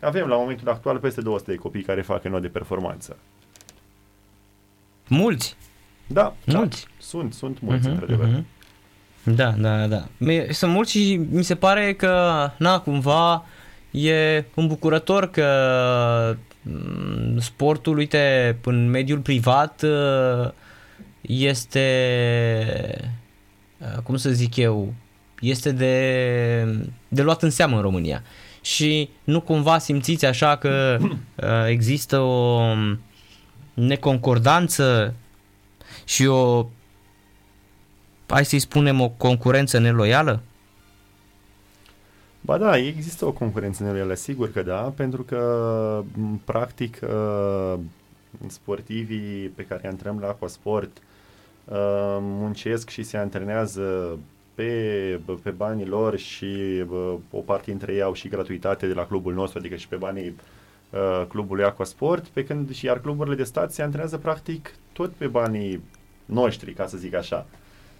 [0.00, 3.16] avem la momentul actual peste 200 de copii care fac not de performanță.
[5.08, 5.56] Mulți.
[6.06, 6.86] Da, da Mulți.
[6.98, 8.26] sunt, sunt mulți, Mhm, într-adevăr.
[8.26, 8.46] mhm.
[9.36, 10.04] Da, da, da.
[10.18, 13.44] Mi- Sunt mulți și mi se pare că, na, cumva
[13.90, 15.46] e îmbucurător că
[16.36, 16.38] mm,
[17.38, 20.50] sportul, uite, în mediul privat uh,
[21.20, 21.84] este,
[23.78, 24.94] uh, cum să zic eu,
[25.40, 28.22] este de, de luat în seamă în România.
[28.60, 32.60] Și nu cumva simțiți așa că uh, există o
[33.74, 35.14] neconcordanță
[36.04, 36.66] și o
[38.26, 40.42] hai să-i spunem, o concurență neloială?
[42.46, 47.78] Ba da, există o concurență neloială, sigur că da, pentru că, m, practic, uh,
[48.46, 50.96] sportivii pe care îi antrenăm la Aquasport
[51.64, 54.18] uh, muncesc și se antrenează
[54.54, 59.06] pe, pe banii lor și bă, o parte dintre ei au și gratuitate de la
[59.06, 60.36] clubul nostru, adică și pe banii
[60.90, 65.26] uh, clubului Aquasport, pe când și iar cluburile de stat se antrenează practic tot pe
[65.26, 65.82] banii
[66.24, 67.46] noștri, ca să zic așa.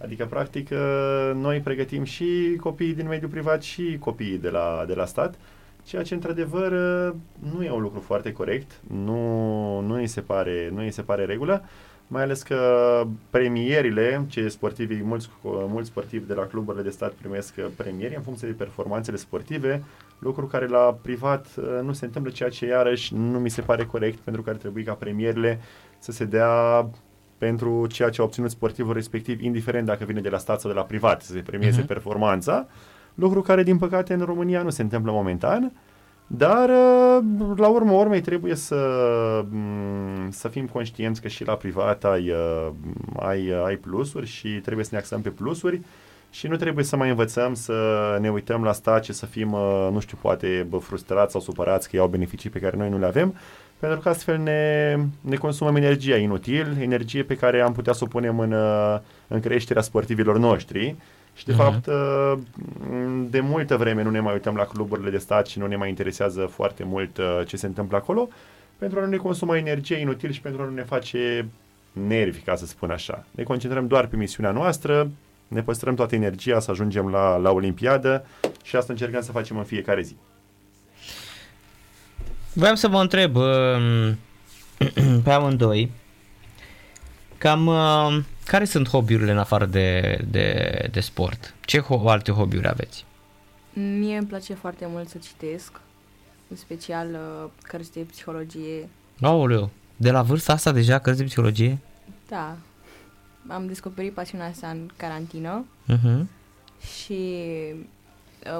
[0.02, 4.94] Adică, practic, uh, noi pregătim și copiii din mediul privat și copiii de la, de
[4.94, 5.34] la stat,
[5.84, 7.14] ceea ce, într-adevăr, uh,
[7.54, 11.24] nu e un lucru foarte corect, nu, nu, îi se pare, nu îi se pare
[11.24, 11.64] regulă,
[12.08, 17.60] mai ales că premierile, ce sportivii, mulți, mulți sportivi de la cluburile de stat primesc
[17.60, 19.82] premieri în funcție de performanțele sportive,
[20.18, 23.84] lucru care la privat uh, nu se întâmplă, ceea ce iarăși nu mi se pare
[23.84, 25.60] corect, pentru că ar trebui ca premierile
[25.98, 26.88] să se dea
[27.38, 30.76] pentru ceea ce a obținut sportivul respectiv, indiferent dacă vine de la stat sau de
[30.76, 31.86] la privat, să se premieze Mhm.
[31.86, 32.66] performanța,
[33.14, 35.72] lucru care, din păcate, în România nu se întâmplă momentan,
[36.26, 37.24] dar, uh,
[37.56, 38.76] la urmă urmei, trebuie să,
[39.50, 42.68] m, să fim conștienți că și la privat ai, uh,
[43.16, 45.80] ai, ai plusuri și trebuie să ne axăm pe plusuri
[46.30, 47.74] și nu trebuie să mai învățăm să
[48.20, 51.90] ne uităm la stat și să fim, uh, nu știu, poate bă, frustrați sau supărați
[51.90, 53.34] că iau beneficii pe care noi nu le avem,
[53.78, 58.06] pentru că astfel ne, ne consumăm energia inutil, energie pe care am putea să o
[58.06, 60.94] punem în, uh, în creșterea sportivilor noștri.
[61.34, 61.60] Și, de Mhm.
[61.62, 62.32] fapt, uh,
[63.30, 65.88] de multă vreme nu ne mai uităm la cluburile de stat și nu ne mai
[65.88, 68.28] interesează foarte mult uh, ce se întâmplă acolo,
[68.78, 71.48] pentru a nu ne consuma energie inutil și pentru a nu ne face
[71.92, 73.24] nervi, ca să spun așa.
[73.30, 75.10] Ne concentrăm doar pe misiunea noastră,
[75.48, 78.26] ne păstrăm toată energia să ajungem la, la Olimpiadă
[78.64, 80.16] și asta încercăm să facem în fiecare zi.
[82.58, 84.18] Vreau să vă întreb um,
[85.24, 85.90] pe amândoi
[87.38, 91.54] cam um, care sunt hobby-urile în afară de, de, de sport?
[91.60, 93.04] Ce ho- alte hobby-uri aveți?
[93.72, 95.72] Mie îmi place foarte mult să citesc,
[96.48, 98.88] în special uh, cărți de psihologie.
[99.20, 101.78] Aoleu, de la vârsta asta deja cărți de psihologie?
[102.28, 102.56] Da,
[103.48, 106.24] am descoperit pasiunea asta în carantină Uh-huh.
[107.02, 107.12] și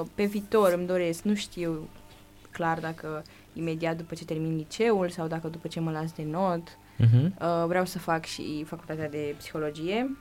[0.01, 1.89] uh, pe viitor îmi doresc, nu știu
[2.51, 3.23] clar dacă
[3.57, 6.61] imediat după ce termin liceul sau dacă după ce mă las de not.
[6.69, 7.23] Uh-huh.
[7.41, 10.17] Uh, vreau să fac și facultatea de psihologie.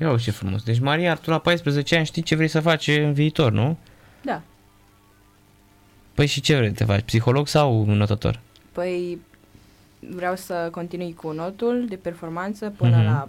[0.00, 0.62] Ia uite ce frumos.
[0.62, 3.76] Deci, Maria, tu la 14 ani știi ce vrei să faci în viitor, nu?
[4.22, 4.42] Da.
[6.14, 7.02] Păi și ce vrei să te faci?
[7.04, 8.40] Psiholog sau notător?
[8.72, 9.18] Păi
[9.98, 13.04] vreau să continui cu notul de performanță până Mhm.
[13.04, 13.28] la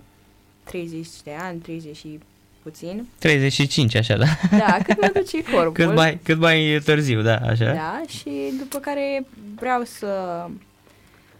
[0.63, 2.19] 30 de ani, 30 și
[2.63, 3.07] puțin.
[3.19, 4.25] 35, așa, da?
[4.57, 5.71] Da, cât mă duce corpul.
[5.85, 7.73] Cât mai, cât mai târziu, da, așa?
[7.73, 10.45] Da, și după care vreau să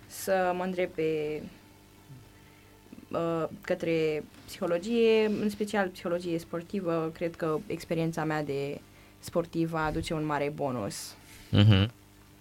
[0.07, 1.41] să mă îndrept pe
[3.11, 7.11] uh, către psihologie, în special psihologie sportivă.
[7.13, 8.81] Cred că experiența mea de
[9.19, 11.13] sportivă aduce un mare bonus.
[11.51, 11.85] Uh-huh.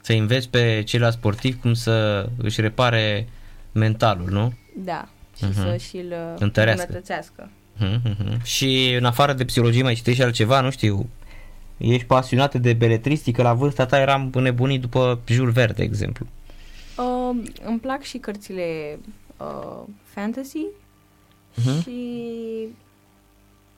[0.01, 3.29] Să înveți pe ceilalți sportivi cum să își repare
[3.73, 4.53] mentalul, nu?
[4.77, 5.53] Da, și Mhm.
[5.55, 6.81] să și-l uh, Întărească.
[6.83, 7.51] îmbunătățească.
[7.77, 8.43] Uh-huh.
[8.43, 11.09] Și în afară de psihologie mai citești altceva, nu știu,
[11.79, 16.27] ești pasionată de beletristică, la vârsta ta eram înnebunit după Jules Verne, de exemplu.
[16.97, 18.99] Uh, îmi plac și cărțile
[19.37, 20.59] uh, fantasy
[21.55, 21.83] Mhm.
[21.83, 21.97] și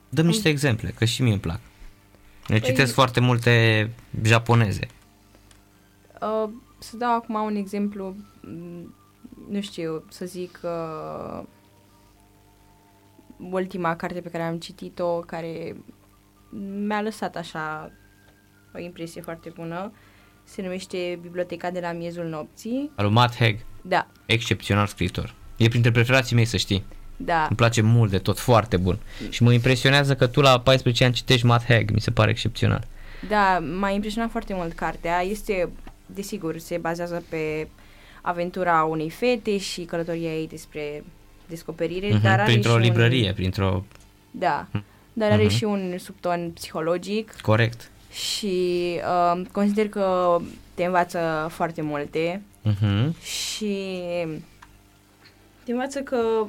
[0.09, 1.59] Dăm niște exemple, că și mie îmi plac.
[2.47, 3.89] Eu Păi- citesc foarte multe
[4.23, 4.87] japoneze.
[6.21, 8.93] Uh, să dau acum un exemplu, m,
[9.51, 11.43] nu știu, să zic uh,
[13.51, 15.75] ultima carte pe care am citit-o, care
[16.87, 17.91] mi-a lăsat așa
[18.75, 19.91] o impresie foarte bună,
[20.43, 22.91] se numește Biblioteca de la miezul nopții.
[22.95, 25.33] Al lui Matt Haig, Da, excepțional scriitor.
[25.57, 26.83] E printre preferații mei, să știi.
[27.17, 28.99] da, Îmi place mult de tot, foarte bun.
[29.29, 32.87] Și mă impresionează că tu la 14 ani citești Matt Haig, mi se pare excepțional.
[33.27, 35.21] da, m-a impresionat foarte mult cartea.
[35.21, 35.69] Este,
[36.05, 37.67] desigur, se bazează pe
[38.21, 41.03] aventura unei fete și călătoria ei despre
[41.47, 43.83] descoperire, Mhm, dar are Printr-o și un- librărie, printr-o...
[44.31, 44.67] Da,
[45.13, 45.53] dar are Mhm.
[45.55, 47.91] și un subton psihologic Corect.
[48.11, 48.93] și
[49.35, 50.37] uh, consider că
[50.73, 53.21] te învață foarte multe Uh-huh.
[53.23, 53.99] și
[55.63, 56.45] te învață că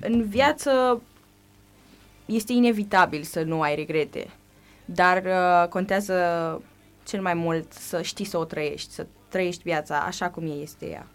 [0.00, 1.02] în viață
[2.26, 4.28] este inevitabil să nu ai regrete,
[4.84, 6.14] dar uh, contează
[7.06, 10.86] cel mai mult să știi să o trăiești, să trăiești viața așa cum e este
[10.86, 11.06] ea.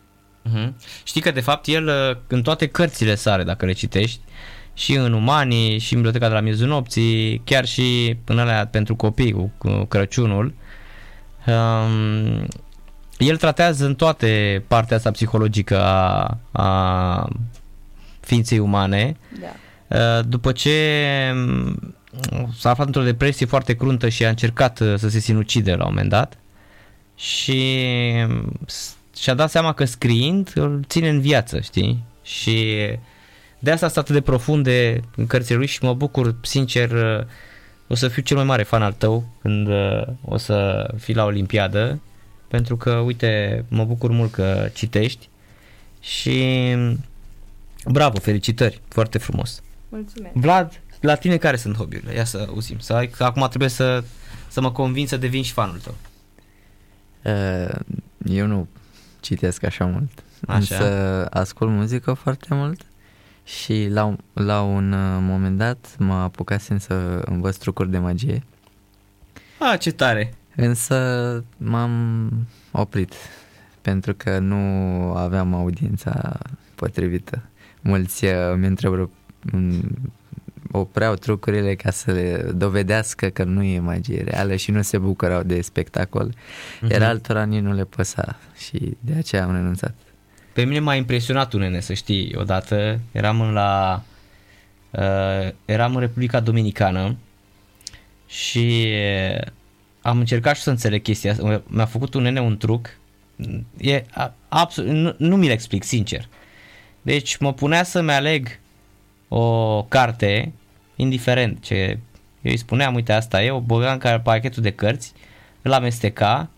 [0.49, 0.69] Uh-huh.
[1.03, 4.19] Știi că de fapt el uh, în toate cărțile sare, dacă le citești,
[4.73, 8.95] și în Umanii, și în Biblioteca de la Miezul Nopții, chiar și până la pentru
[8.95, 10.53] copii cu, cu Crăciunul,
[11.47, 12.47] um,
[13.17, 17.27] el tratează în toate partea asta psihologică a, a
[18.19, 19.47] ființei umane, Da.
[20.19, 20.77] Uh, după ce
[21.33, 21.95] um,
[22.57, 25.89] s-a aflat într-o depresie foarte cruntă și a încercat uh, să se sinucide la un
[25.93, 26.37] moment dat
[27.15, 27.77] și
[28.27, 32.03] um, s- și-a dat seama că scriind îl ține în viață, știi?
[32.23, 32.77] Și
[33.59, 37.25] de asta sunt atât de profunde în cărțile lui și mă bucur, sincer, uh,
[37.87, 41.25] o să fiu cel mai mare fan al tău când uh, o să fii la
[41.25, 41.99] Olimpiadă,
[42.47, 45.29] pentru că, uite, mă bucur mult că citești
[45.99, 46.75] și
[47.85, 49.61] bravo, felicitări, foarte frumos.
[49.89, 50.33] Mulțumesc.
[50.35, 52.13] Vlad, la tine care sunt hobby-urile?
[52.13, 52.79] Ia să auzim.
[52.79, 54.03] Să ai, că acum trebuie să,
[54.47, 55.95] să mă convin să devin și fanul tău.
[57.23, 57.79] Uh,
[58.25, 58.67] Eu nu
[59.21, 60.09] citesc așa mult,
[60.47, 60.57] Așa.
[60.75, 62.81] însă ascult muzică foarte mult
[63.43, 68.43] și la, un- la un uh, moment dat mă apucasem să învăț trucuri de magie,
[69.59, 70.33] A, ce tare!
[70.55, 72.31] însă m-am
[72.71, 73.13] oprit
[73.81, 74.57] pentru că nu
[75.15, 76.39] aveam audiența
[76.75, 77.41] potrivită.
[77.81, 79.09] Mulți uh, mi întreabă
[80.71, 85.43] opreau trucurile ca să le dovedească că nu e magie reală și nu se bucurau
[85.43, 86.33] de spectacol.
[86.81, 86.91] Mhm.
[86.91, 89.93] Iar altora nici nu le păsa și de aceea am renunțat.
[90.53, 94.03] Pe mine m-a impresionat un nene, să știi, odată eram în la
[94.89, 97.15] uh, eram în Republica Dominicană
[98.27, 98.93] și
[100.01, 101.61] am încercat și să înțeleg chestia asta.
[101.67, 102.97] Mi-a făcut un nene un truc
[103.77, 106.27] e a- absolut, nu, nu mi-l explic, sincer.
[107.01, 108.59] Deci mă punea să-mi aleg
[109.27, 110.51] o carte,
[111.01, 111.99] indiferent ce
[112.41, 115.13] eu îi spuneam, uite asta e, o băga în care pachetul de cărți,
[115.61, 116.49] îl amesteca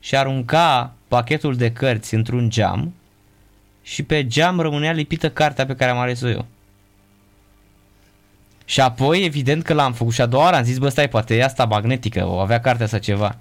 [0.00, 2.94] și arunca pachetul de cărți într-un geam
[3.82, 6.46] și pe geam rămânea lipită cartea pe care am ales-o eu.
[8.64, 11.36] Și apoi, evident că l-am făcut și a doua oară am zis, bă, stai, poate
[11.36, 13.36] e asta magnetică, o avea cartea sau ceva.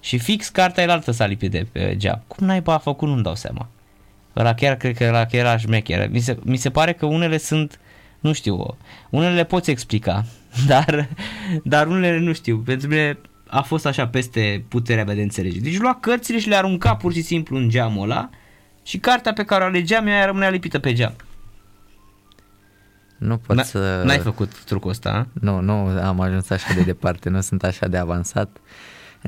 [0.00, 2.22] Și fix cartea elaltă s-a lipit de pe geam.
[2.26, 3.68] Cum naiba a făcut, nu-mi dau seama.
[4.36, 6.08] Ăla chiar cred că ăla chiar era șmecher.
[6.08, 7.80] Mi se, mi se pare că unele sunt,
[8.22, 8.76] nu știu,
[9.10, 10.24] unele le poți explica,
[10.66, 11.08] dar,
[11.64, 12.58] dar unele nu știu.
[12.58, 13.18] Pentru mine
[13.48, 15.58] a fost așa peste puterea mea de înțelege.
[15.60, 18.30] Deci lua cărțile și le arunca pur și simplu în geamul ăla
[18.82, 21.14] și cartea pe care o alegeam ea rămânea lipită pe geam.
[23.18, 24.02] Nu pot N- să...
[24.04, 25.26] N-ai făcut trucul ăsta, a?
[25.40, 28.56] Nu, nu am ajuns așa de departe, nu sunt așa de avansat.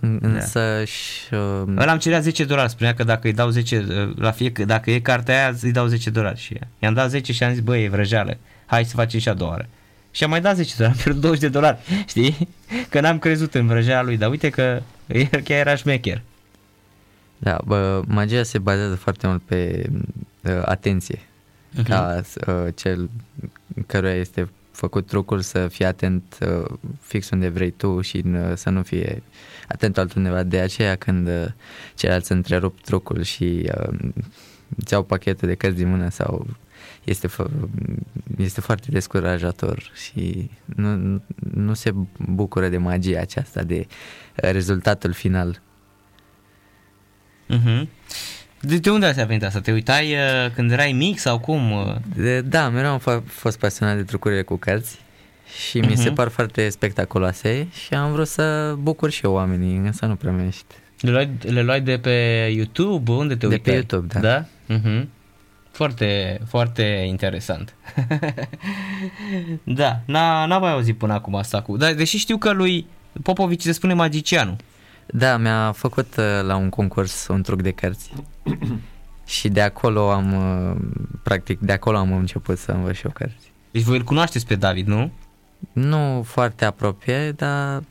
[0.00, 1.34] În- Însă și...
[1.34, 4.50] uh, Ăla îmi cerea 10 dolari, spunea că dacă îi dau 10, uh, la fie,
[4.50, 6.68] dacă e cartea aia, îi dau 10 dolari și ea.
[6.78, 8.36] I-am dat 10 și am zis, băi, e vrăjeală,
[8.66, 9.68] hai să facem și a doua oară.
[10.10, 12.48] Și am mai dat 10 dolari, am pierdut 20 de dolari, știi?
[12.88, 16.22] Că n-am crezut în vrăjeala lui, dar uite că el chiar era șmecher.
[17.38, 19.90] Da, bă, magia se bazează foarte mult pe
[20.42, 21.20] uh, atenție.
[21.70, 21.84] Mhm.
[21.88, 23.10] Ca uh, cel
[23.86, 28.70] căruia este făcut trucul să fie atent uh, fix unde vrei tu și uh, să
[28.70, 29.22] nu fie
[29.68, 30.42] atent altundeva.
[30.42, 31.46] De aceea când uh,
[31.94, 33.98] ceilalți întrerup trucul și uh,
[34.76, 36.46] îți iau pachete de cărți din mână sau
[37.04, 37.68] este, fă-
[38.36, 41.22] este foarte descurajator și nu,
[41.54, 45.60] nu se bucură de magia aceasta, de uh, rezultatul final.
[47.48, 47.88] Mhm.
[48.60, 49.60] De, de unde ți-a venit asta?
[49.60, 51.70] Te uitai uh, când erai mic sau cum?
[51.72, 54.98] Uh, De, da, mereu am f- fost pasionat de trucurile cu cărți
[55.68, 56.14] și mi se Mhm.
[56.14, 60.54] par foarte spectaculoase și am vrut să bucur și eu oamenii, însă nu prea mi
[61.00, 62.10] Le luai, le luai de pe
[62.54, 63.10] YouTube?
[63.12, 63.60] Unde te De uitai?
[63.62, 64.20] pe YouTube, da.
[64.20, 64.44] Da?
[64.74, 65.08] Mhm.
[65.74, 67.74] Foarte, foarte interesant.
[69.80, 71.76] da, n-a, n-am mai auzit până acum asta cu...
[71.76, 72.86] Dar deși știu că lui
[73.22, 74.56] Popovici se spune magicianul.
[75.06, 78.12] Da, mi-a făcut uh, la un concurs un truc de cărți
[79.36, 80.76] și de acolo am, uh,
[81.22, 83.52] practic, de acolo am început să învăț și eu cărți.
[83.70, 85.10] Deci voi îl cunoașteți pe David, nu?
[85.72, 87.82] Nu foarte aproape, dar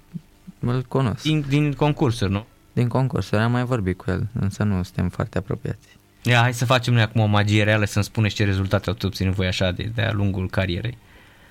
[0.59, 1.21] îl cunosc.
[1.21, 2.45] Din, din concursuri, nu?
[2.73, 6.01] Din concursuri am mai vorbit cu el, însă nu suntem foarte apropiați.
[6.23, 9.33] Ia, hai să facem noi acum o magie reală să-mi spuneți ce rezultate ați obținut
[9.33, 10.97] voi așa de, de-a lungul carierei.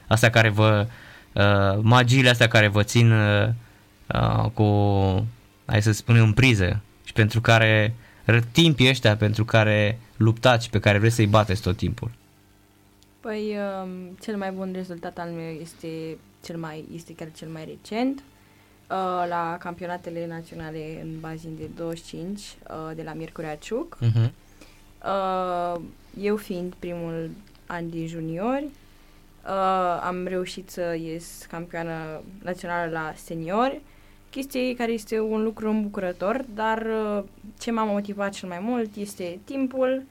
[0.07, 0.87] Astea care vă...
[1.33, 3.49] Uh, magiile astea care vă țin uh,
[4.15, 4.67] uh, cu,
[5.67, 7.95] hai să spunem, în priză și pentru care
[8.31, 12.11] ră- timpii ăștia pentru care luptați și pe care vreți să-i bateți tot timpul.
[13.21, 15.89] Păi, um, cel mai bun rezultat al meu este
[16.45, 18.19] cel mai este chiar cel mai recent.
[18.19, 23.99] Uh, la campionatele naționale în bazin de 25 uh, de la Miercurea Ciuc.
[24.03, 24.31] Uh-huh.
[25.05, 25.81] Uh,
[26.21, 27.31] eu fiind primul
[27.67, 28.65] an de juniori,
[29.45, 33.81] uh, am reușit să ies campioană națională la seniori,
[34.31, 37.23] chestie care este un lucru îmbucurător, dar uh,
[37.59, 40.03] ce m-a motivat cel mai mult este timpul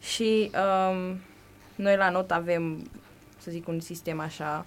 [0.00, 1.18] și um,
[1.74, 2.90] noi la not avem,
[3.38, 4.66] să zic, un sistem așa,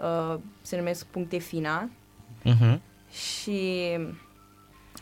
[0.00, 1.88] uh, se numesc puncte FINA
[2.44, 2.78] Uh-huh.
[3.10, 3.90] și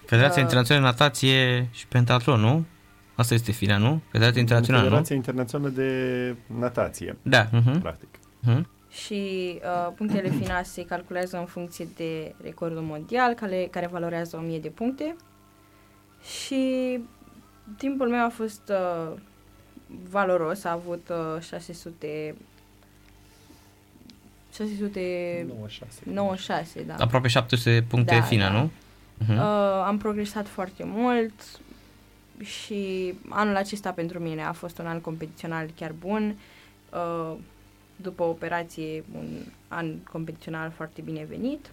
[0.06, 0.42] Federația Uh.
[0.42, 2.64] Internațională de Natație și Pentatlon, nu?
[3.16, 4.00] Asta este FINA, nu?
[4.10, 4.88] Federația Internațională, nu?
[4.88, 7.46] Federația Internațională de Natație, Da.
[7.48, 7.80] Uh-huh.
[7.80, 8.08] practic.
[8.48, 8.60] Uh-huh.
[8.90, 14.58] și uh, punctele finale se calculează în funcție de recordul mondial, care, care valorează 1000
[14.58, 15.16] de puncte.
[16.42, 16.60] Și
[17.76, 19.12] timpul meu a fost uh,
[20.10, 22.34] valoros, a avut uh, 600
[24.54, 26.82] 696, 96.
[26.82, 26.94] da.
[26.98, 28.58] Aproape 700 puncte Da, FINA, da.
[28.58, 28.70] nu?
[29.24, 29.36] Uh-huh.
[29.38, 31.32] Uh, am progresat foarte mult
[32.42, 36.36] și anul acesta pentru mine a fost un an competițional chiar bun.
[36.92, 37.36] Uh,
[37.96, 39.26] după operație, un
[39.68, 41.70] an competițional foarte binevenit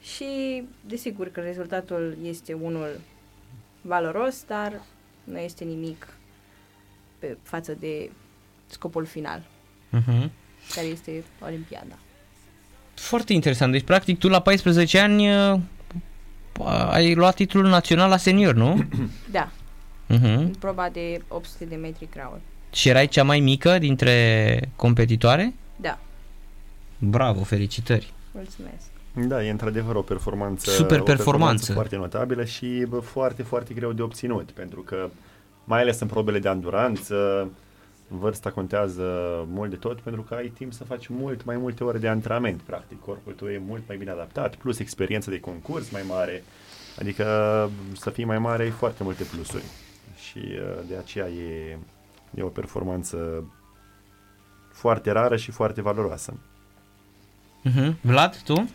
[0.00, 3.00] și desigur că rezultatul este unul
[3.80, 4.80] valoros, dar
[5.24, 6.08] nu este nimic
[7.18, 8.10] pe față de
[8.66, 9.42] scopul final,
[9.94, 10.30] Uh-huh.
[10.74, 11.98] care este Olimpiada.
[12.94, 13.72] Foarte interesant.
[13.72, 15.60] Deci, practic, tu la 14 ani uh,
[16.90, 18.84] ai luat titlul național la senior, nu?
[19.30, 19.48] Da,
[20.10, 20.34] Uh-huh.
[20.36, 22.40] în proba de 800 de metri crawl.
[22.72, 25.54] Și erai cea mai mică dintre competitoare?
[25.76, 25.98] Da,
[26.98, 28.12] Bravo, felicitări.
[28.32, 28.82] mulțumesc.
[29.28, 31.72] Da, e într-adevăr o performanță, Super o performanță.
[31.72, 35.08] foarte notabilă și bă, foarte, foarte greu de obținut, pentru că
[35.64, 37.48] mai ales în probele de anduranță,
[38.18, 39.02] vârsta contează
[39.48, 42.60] mult de tot pentru că ai timp să faci mult mai multe ore de antrenament,
[42.60, 43.00] practic.
[43.00, 46.44] Corpul tău e mult mai bine adaptat, plus experiență de concurs mai mare,
[46.98, 47.24] adică
[47.96, 49.64] să fii mai mare ai foarte multe plusuri
[50.16, 51.78] și uh, de aceea e,
[52.34, 53.44] e o performanță
[54.72, 56.34] foarte rară și foarte valoroasă.
[57.70, 57.92] Uh-huh.
[58.00, 58.70] Vlad, tu?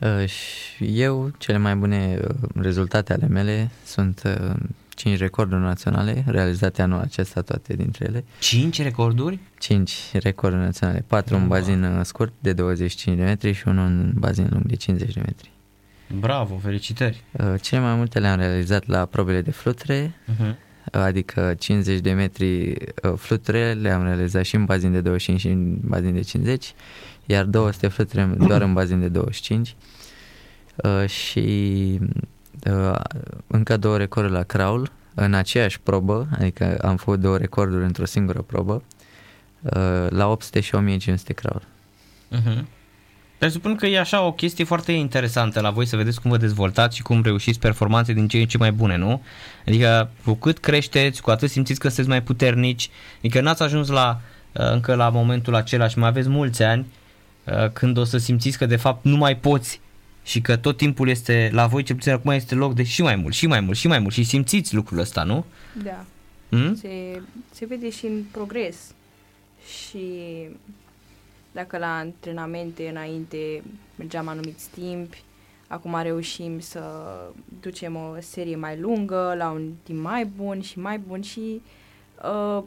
[0.00, 4.54] Uh, și eu, cele mai bune uh, rezultate ale mele sunt uh,
[4.94, 8.24] 5 recorduri naționale realizate anul acesta, toate dintre ele.
[8.38, 9.38] 5 recorduri?
[9.58, 11.48] 5 recorduri naționale, 4 în Wow.
[11.50, 15.20] bazin uh, scurt de 25 de metri și unul în bazin lung de 50 de
[15.26, 15.50] metri.
[16.18, 17.22] Bravo, felicitări.
[17.32, 20.54] Uh, Cele mai multe le-am realizat la probele de fluture, Uh-huh.
[20.92, 25.76] adică 50 de metri uh, fluture le-am realizat și în bazin de 25 și în
[25.80, 26.74] bazin de 50,
[27.26, 29.74] iar 200 fluture doar în bazin de 25
[30.76, 31.38] uh, și
[32.02, 32.08] uh,
[33.46, 38.40] încă două recorduri la crawl în aceeași probă, adică am făcut două recorduri într-o singură
[38.40, 38.82] probă,
[39.62, 41.62] uh, la 800 și 1500 crawl.
[42.32, 42.64] Uh-huh.
[43.38, 46.96] Presupun că e așa o chestie foarte interesantă la voi să vedeți cum vă dezvoltați
[46.96, 49.22] și cum reușiți performanțe din ce în ce mai bune, nu?
[49.66, 54.20] Adică cu cât creșteți, cu atât simțiți că sunteți mai puternici, adică n-ați ajuns la,
[54.52, 56.86] uh, încă la momentul acela și mai aveți mulți ani
[57.44, 59.80] uh, când o să simțiți că de fapt nu mai poți
[60.24, 63.16] și că tot timpul este la voi, cel puțin acum este loc de și mai
[63.16, 65.44] mult, și mai mult, și mai mult și simțiți lucrul ăsta, nu?
[65.82, 66.04] Da.
[66.48, 66.74] Hmm?
[66.74, 67.20] Se,
[67.50, 68.94] se vede și în progres.
[69.66, 70.08] Și
[71.52, 73.62] dacă la antrenamente înainte
[73.96, 75.22] mergeam anumiți timpi,
[75.66, 76.82] acum reușim să
[77.60, 81.60] ducem o serie mai lungă, la un timp mai bun și mai bun și
[82.24, 82.62] uh,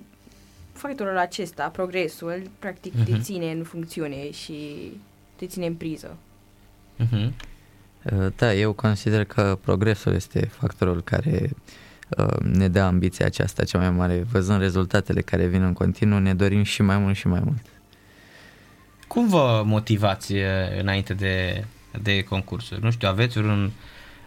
[0.73, 3.05] factorul acesta, progresul, practic uh-huh.
[3.05, 3.21] te Mhm.
[3.21, 4.91] ține în funcțiune și
[5.35, 6.17] te ține în priză.
[7.03, 7.29] Uh-huh.
[8.13, 11.49] Uh, Da, eu consider că progresul este factorul care
[12.17, 14.25] uh, ne dă ambiția aceasta cea mai mare.
[14.31, 17.61] Văzând rezultatele care vin în continuu, ne dorim și mai mult și mai mult.
[19.07, 21.65] Cum vă motivați e, înainte de,
[22.01, 22.83] de concursuri?
[22.83, 23.69] Nu știu, aveți un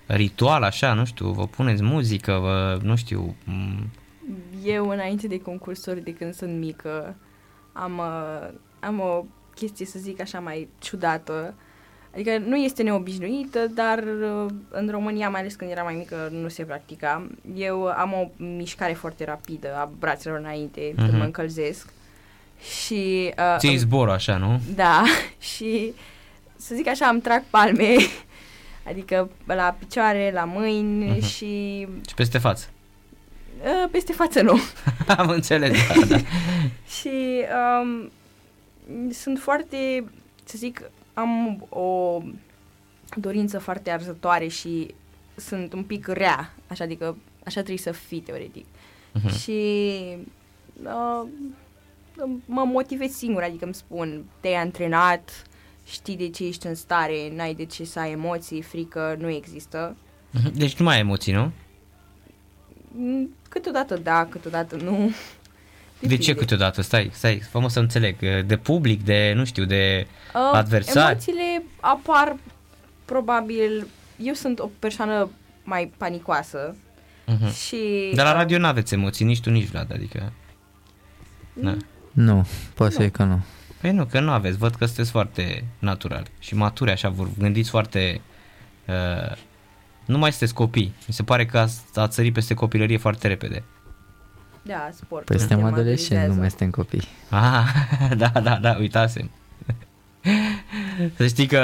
[0.07, 3.87] ritual așa, nu știu, vă puneți muzică, vă, nu știu, m-
[4.65, 7.17] Eu, înainte de concursuri, de când sunt mică,
[7.73, 8.49] am, uh,
[8.81, 11.55] am o chestie, să zic așa, mai ciudată.
[12.15, 16.49] Adică nu este neobișnuită, dar uh, în România, mai ales când eram mai mică, nu
[16.49, 17.27] se practica.
[17.57, 20.95] Eu am o mișcare foarte rapidă a brațelor înainte uh-huh.
[20.97, 21.17] când Mhm.
[21.19, 21.89] mă încălzesc.
[22.85, 23.33] Și...
[23.39, 24.61] Uh, ții zborul așa, nu?
[24.75, 25.03] Da,
[25.55, 25.93] și
[26.57, 27.95] să zic așa, îmi trag palme,
[28.91, 31.17] adică la picioare, la mâini Mhm.
[31.17, 31.21] uh-huh.
[31.29, 32.67] și Și peste față.
[33.63, 34.59] uh, peste față nu.
[35.19, 36.17] Am înțeles, da, da.
[37.01, 37.43] Și
[37.83, 38.11] um,
[39.13, 40.05] sunt foarte,
[40.45, 40.83] să zic,
[41.15, 42.21] am o
[43.17, 44.95] dorință foarte arzătoare și
[45.37, 48.65] sunt un pic rea, așa adică așa trebuie să fii teoretic.
[49.13, 49.37] Mhm.
[49.39, 49.93] Și
[50.83, 51.29] uh,
[52.47, 55.45] mă motivez singur, adică îmi spun, te-ai antrenat,
[55.87, 59.97] știi de ce ești în stare, n-ai de ce să ai emoții, frică, nu există.
[60.31, 60.53] Mhm.
[60.57, 61.51] Deci nu mai ai emoții, nu?
[62.93, 65.11] Mm, Câteodată da, câteodată nu.
[66.01, 66.35] De ce Depinde.
[66.35, 66.83] câteodată?
[66.83, 68.17] Stai, stai, fă să înțeleg.
[68.47, 70.07] De public, de, nu știu, de...
[70.35, 71.11] Uh, Adversari?
[71.11, 72.37] Emoțiile apar
[73.05, 73.87] probabil...
[74.17, 75.31] Eu sunt o persoană
[75.65, 76.75] mai panicoasă
[77.31, 77.55] Uh-huh.
[77.67, 78.13] și...
[78.15, 80.33] Dar la uh, radio nu aveți emoții, nici tu, nici Vlad, adică...
[81.53, 81.77] Da.
[82.13, 83.41] Nu, pot să că nu.
[83.81, 87.71] Păi nu, că nu aveți, văd că sunteți foarte natural și maturi așa, vă gândiți
[87.71, 88.21] foarte...
[88.87, 89.37] Uh,
[90.05, 90.95] nu mai sunteți copii.
[91.07, 93.63] Mi se pare că ați, ați sărit peste copilărie foarte repede.
[94.63, 95.25] Da, sport.
[95.25, 97.09] Păi suntem adolescenți, nu mai suntem copii.
[97.29, 97.67] Ah,
[98.23, 99.31] da, da, da, uitasem.
[101.17, 101.63] Să știi că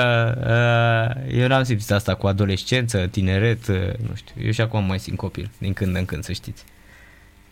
[1.27, 4.99] uh, eu n-am simțit asta cu adolescență, tineret, uh, nu știu, eu și acum mai
[4.99, 6.65] simt copil, din când în când, să știți.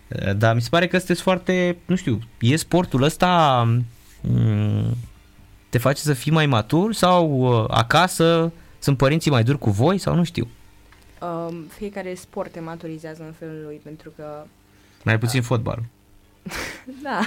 [0.09, 3.63] Uh, dar mi se pare că sunteți foarte, nu știu, e sportul ăsta,
[4.21, 4.97] um,
[5.69, 9.99] te face să fii mai matur sau uh, acasă sunt părinții mai duri cu voi
[9.99, 10.49] sau nu știu,
[11.25, 14.47] Um, fiecare sport te maturizează în felul lui, pentru că,
[15.05, 15.85] mai puțin fotbalul.
[17.03, 17.21] da,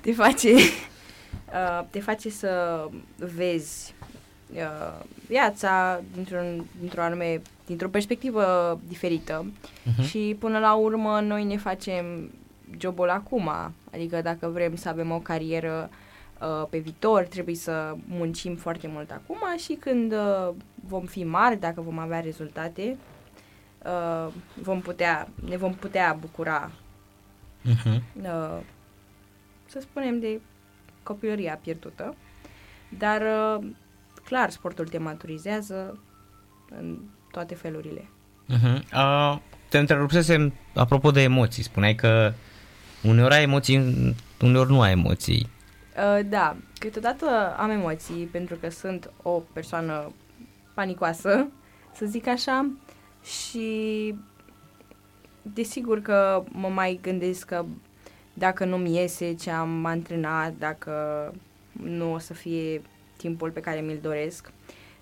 [0.00, 2.84] te face, uh, te face să
[3.16, 3.94] vezi
[4.52, 9.44] uh, viața dintr-un, dintr-o anume, dintr-o perspectivă diferită
[9.84, 10.04] Uh-huh.
[10.04, 12.30] Și până la urmă noi ne facem
[12.78, 13.50] jobul acum,
[13.92, 15.90] adică dacă vrem să avem o carieră
[16.40, 20.54] uh, pe viitor, trebuie să muncim foarte mult acum și când uh,
[20.88, 22.96] vom fi mari, dacă vom avea rezultate,
[23.84, 24.32] uh,
[24.62, 26.70] vom putea, ne vom putea bucura,
[27.64, 28.00] Uh-huh.
[28.22, 28.60] uh,
[29.66, 30.40] să spunem, de
[31.02, 32.14] copilăria pierdută.
[32.98, 33.66] Dar, uh,
[34.24, 35.98] clar, sportul te maturizează
[36.78, 36.98] în
[37.30, 38.08] toate felurile.
[38.52, 38.92] Uh-huh.
[38.94, 41.62] Uh, te întrerupsesem apropo de emoții.
[41.62, 42.32] Spuneai că
[43.02, 45.48] uneori ai emoții, uneori nu ai emoții.
[45.96, 50.12] Uh, da, câteodată am emoții pentru că sunt o persoană
[50.74, 51.46] panicoasă,
[51.94, 52.70] să zic așa,
[53.24, 54.14] și
[55.42, 57.64] desigur că mă mai gândesc că
[58.34, 60.92] dacă nu-mi iese ce am antrenat, dacă
[61.72, 62.82] nu o să fie
[63.16, 64.52] timpul pe care mi-l doresc,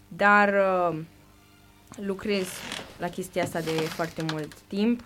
[0.09, 0.99] dar uh,
[1.97, 2.47] lucrez
[2.99, 5.05] la chestia asta de foarte mult timp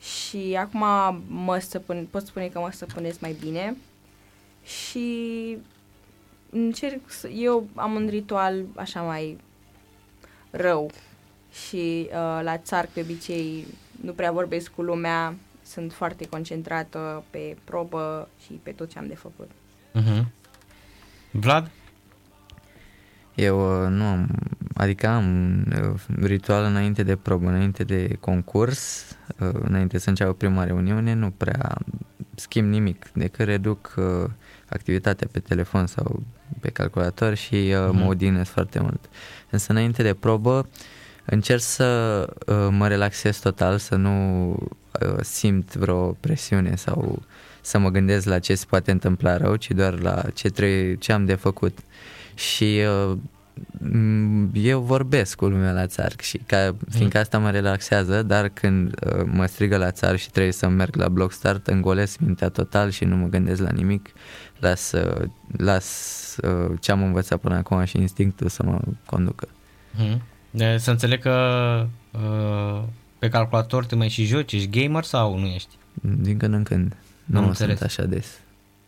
[0.00, 0.84] și acum
[1.28, 3.76] mă stăpân, pot spune că mă stăpânesc mai bine
[4.64, 5.58] și
[6.50, 9.38] încerc să, eu am un ritual așa mai
[10.50, 10.90] rău
[11.64, 13.66] și uh, la țarc de obicei
[14.02, 19.06] nu prea vorbesc cu lumea, sunt foarte concentrată pe probă și pe tot ce am
[19.06, 19.50] de făcut.
[19.94, 20.24] Uh-huh.
[21.30, 21.70] Vlad?
[23.34, 24.28] Eu uh, nu am,
[24.74, 29.04] adică am un uh, ritual înainte de probă, înainte de concurs,
[29.40, 31.78] uh, înainte să înceapă prima reuniune, nu prea
[32.34, 34.30] schimb nimic, decât reduc uh,
[34.68, 36.22] activitatea pe telefon sau
[36.60, 38.06] pe calculator și uh, mă Mhm.
[38.06, 39.08] odinesc foarte mult.
[39.50, 40.68] Însă înainte de probă
[41.26, 41.84] încerc să
[42.46, 47.22] uh, mă relaxez total, să nu uh, simt vreo presiune sau
[47.60, 51.12] să mă gândesc la ce se poate întâmpla rău, ci doar la ce, trebuie, ce
[51.12, 51.78] am de făcut.
[52.34, 53.16] Și uh,
[53.78, 58.94] m- eu vorbesc cu lumea la țarc și ca, fiindcă asta mă relaxează, dar când
[59.06, 62.90] uh, mă strigă la țarc și trebuie să merg la block start, îngolesc mintea total
[62.90, 64.08] și nu mă gândesc la nimic,
[64.58, 69.48] las, uh, las uh, ce am învățat până acum și instinctul să mă conducă.
[69.96, 70.22] Mhm.
[70.56, 72.82] De- Să înțeleg că uh,
[73.18, 75.68] pe calculator te mai și joci, ești gamer sau nu ești?
[76.00, 76.96] Din când în când.
[77.24, 77.78] Nu Am mă înțeles.
[77.78, 78.40] sunt așa des.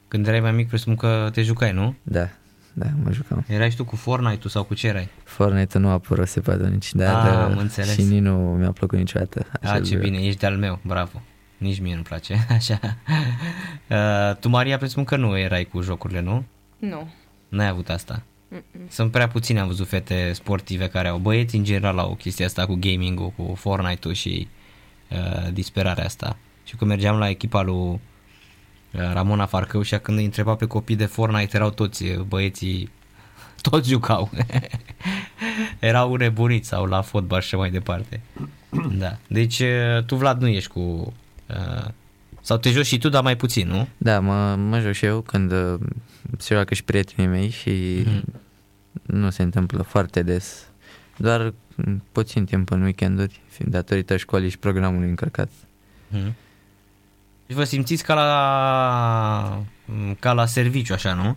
[0.09, 1.95] Când erai mai mic, presupun că te jucai, nu?
[2.03, 2.29] Da,
[2.73, 3.45] da, mă jucam.
[3.49, 5.09] Erai și tu cu Fortnite-ul sau cu ce erai?
[5.25, 7.93] Fortnite nu a apărut pe atunci, dar Ah, da, am înțeles.
[7.95, 9.47] și nici nu mi-a plăcut niciodată.
[9.53, 11.23] A, Așa ce de- bine, ești de-al meu, bravo.
[11.57, 12.81] Nici mie nu-mi place, așa.
[13.91, 16.45] Uh, tu, Maria, presupun că nu erai cu jocurile, nu?
[16.79, 17.09] Nu.
[17.49, 18.23] N-ai avut asta.
[18.55, 18.89] Mm-mm.
[18.89, 22.67] Sunt prea puține, am văzut fete sportive care au băieți în general au chestia asta
[22.67, 24.49] cu gaming-ul, cu Fortnite-ul și
[25.11, 26.37] uh, disperarea asta.
[26.65, 28.01] Și când mergeam la echipa lui uh,
[28.91, 32.91] Ramona Farcău și când îi întreba pe copii de Fortnite, erau toți uh, băieții,
[33.71, 34.31] toți jucau.
[35.79, 38.21] erau nebuniți sau la fotbal și așa mai departe.
[38.93, 39.17] da.
[39.27, 41.13] Deci uh, tu, Vlad, nu ești cu...
[41.47, 41.89] Uh,
[42.49, 43.89] sau te joci și tu, dar mai puțin, nu?
[43.99, 45.75] Da, mă, mă joc și eu când uh,
[46.39, 48.23] se joacă și prietenii mei și Mhm.
[49.05, 50.67] nu se întâmplă foarte des.
[51.17, 55.49] Doar mm, puțin timp în weekenduri, fiind datorită școlii și programului încărcat.
[56.09, 56.35] Mhm.
[57.47, 59.63] Deci vă simțiți ca la,
[60.19, 61.37] ca la serviciu, așa, nu?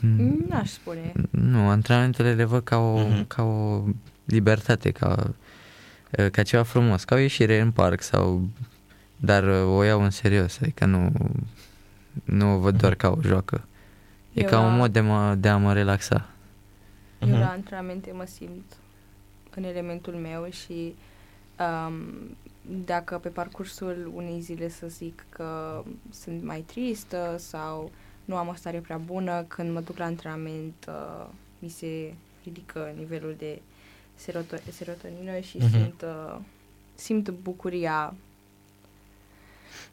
[0.00, 1.12] Mm, N-aș spune.
[1.30, 3.26] Nu, antrenamentele le văd ca o, Mhm.
[3.26, 3.82] ca o
[4.24, 5.30] libertate, ca,
[6.18, 8.48] uh, ca ceva frumos, ca o ieșire în parc sau...
[9.20, 11.12] Dar uh, o iau în serios, adică nu,
[12.24, 13.64] nu o văd doar ca o joacă.
[14.32, 16.28] E Eu ca un la- mod de, mă, de a mă relaxa.
[17.18, 17.38] Eu Mhm.
[17.38, 18.64] la antrenamente mă simt
[19.54, 20.94] în elementul meu și
[21.58, 21.92] um,
[22.84, 27.90] dacă pe parcursul unei zile să zic că sunt mai tristă sau
[28.24, 31.26] nu am o stare prea bună, când mă duc la antrenament uh,
[31.58, 32.14] mi se
[32.44, 33.60] ridică nivelul de
[34.16, 35.68] seroto- serotonină și Mhm.
[35.70, 36.38] simt, uh,
[36.94, 38.14] simt bucuria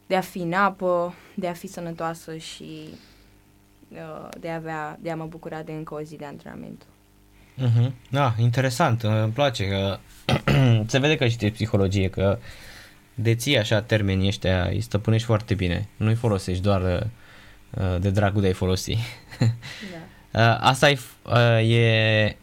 [0.07, 2.87] de a fi în apă, de a fi sănătoasă și
[3.89, 6.81] uh, de, a avea, de a mă bucura de încă o zi de antrenament.
[7.55, 7.93] Mhm.
[8.09, 9.97] Da, interesant, îmi place că
[10.87, 12.37] se vede că știi psihologie, că
[13.13, 17.01] deții așa termenii ăștia, îi stăpânești foarte bine, nu-i folosești doar uh,
[17.99, 18.97] de dragul de a-i folosi.
[20.31, 20.33] Da.
[20.51, 22.35] Uh, Asta e, f- uh, e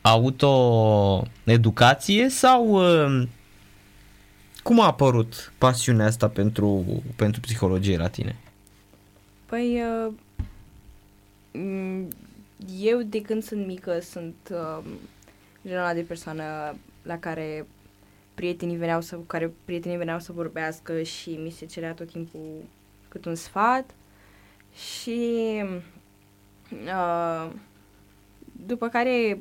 [0.00, 3.22] autoeducație sau uh,
[4.62, 6.84] cum a apărut pasiunea asta pentru,
[7.16, 8.36] pentru psihologie la tine?
[9.46, 10.12] Păi, uh,
[11.52, 12.08] m,
[12.80, 14.84] eu de când sunt mică sunt uh,
[15.66, 17.66] genul ăla de persoană la care
[18.34, 22.64] prietenii veneau să, cu care prietenii veneau să vorbească și mi se cerea tot timpul
[23.08, 23.94] cât un sfat
[24.74, 25.20] și
[26.70, 27.50] uh,
[28.66, 29.38] după care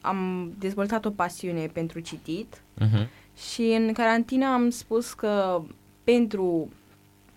[0.00, 3.06] am dezvoltat o pasiune pentru citit Uh-huh.
[3.48, 5.62] Și în carantină am spus că
[6.04, 6.72] pentru,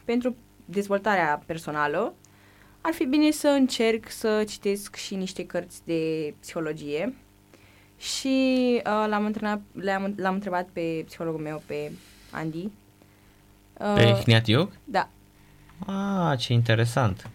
[0.05, 0.35] pentru
[0.65, 2.13] dezvoltarea personală
[2.81, 7.15] ar fi bine să încerc să citesc și niște cărți de psihologie
[7.97, 8.27] și
[8.85, 11.91] uh, l-am, întrebat, l-am, l-am întrebat pe psihologul meu, pe
[12.31, 12.63] Andy.
[13.79, 14.69] Uh, Pe Hniat Iog?
[14.83, 15.09] Da,
[15.85, 17.29] Ah, ce interesant.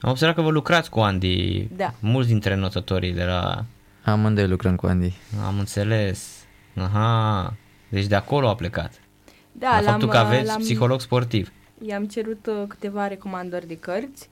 [0.00, 1.94] Am observat că vă lucrați cu Andy, Da.
[2.00, 3.64] mulți dintre notătorii de la...
[4.04, 5.12] Amândoi lucrăm cu Andy.
[5.46, 6.44] Am înțeles.
[6.76, 7.54] Aha,
[7.94, 9.00] deci de acolo a plecat.
[9.52, 11.52] da la l-am, faptul că aveți l-am, psiholog sportiv.
[11.86, 14.28] I-am cerut uh, câteva recomandări de cărți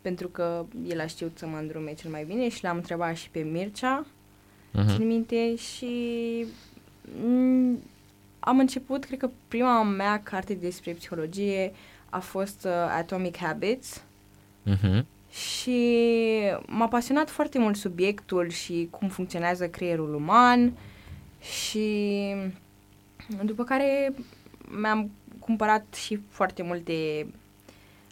[0.00, 3.30] pentru că el a știut să mă îndrume cel mai bine și l-am întrebat și
[3.30, 4.06] pe Mircea
[4.72, 4.88] Mhm.
[4.96, 5.94] țin minte și
[7.24, 7.78] mm,
[8.40, 11.72] am început, cred că prima mea carte despre psihologie
[12.10, 14.02] a fost uh, Atomic Habits
[14.62, 15.06] Mhm.
[15.30, 15.80] și
[16.66, 20.72] m-a pasionat foarte mult subiectul și cum funcționează creierul uman
[21.40, 22.34] și
[23.44, 24.12] după care
[24.80, 27.26] mi-am cumpărat și foarte multe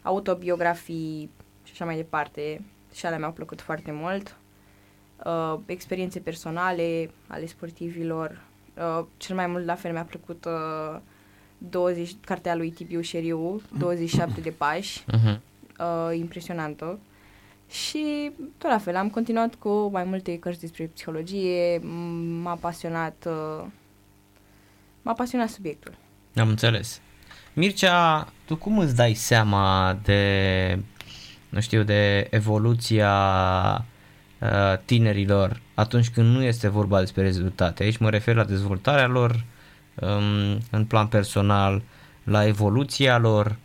[0.03, 1.31] autobiografii
[1.65, 2.65] și așa mai departe
[2.95, 4.37] și alea mi-au plăcut foarte mult.
[5.25, 8.41] Uh, experiențe personale ale sportivilor.
[8.77, 11.01] Uh, cel mai mult la fel mi-a plăcut uh,
[11.59, 15.41] 20, cartea lui Tibiu Șeriu, 27 de pași Mhm.
[15.81, 16.99] uh, impresionantă.
[17.71, 21.83] Și tot la fel, am continuat cu mai multe cărți despre psihologie, m-
[22.43, 23.65] m-a pasionat, uh,
[25.09, 25.95] m-a pasionat subiectul.
[26.37, 27.01] Am înțeles.
[27.53, 30.83] Mircea, tu cum îți dai seama de,
[31.49, 33.15] nu știu, de evoluția
[34.39, 37.83] uh, tinerilor atunci când nu este vorba despre rezultate?
[37.83, 39.45] Aici mă refer la dezvoltarea lor
[39.95, 41.83] um, în plan personal,
[42.25, 43.57] la evoluția lor.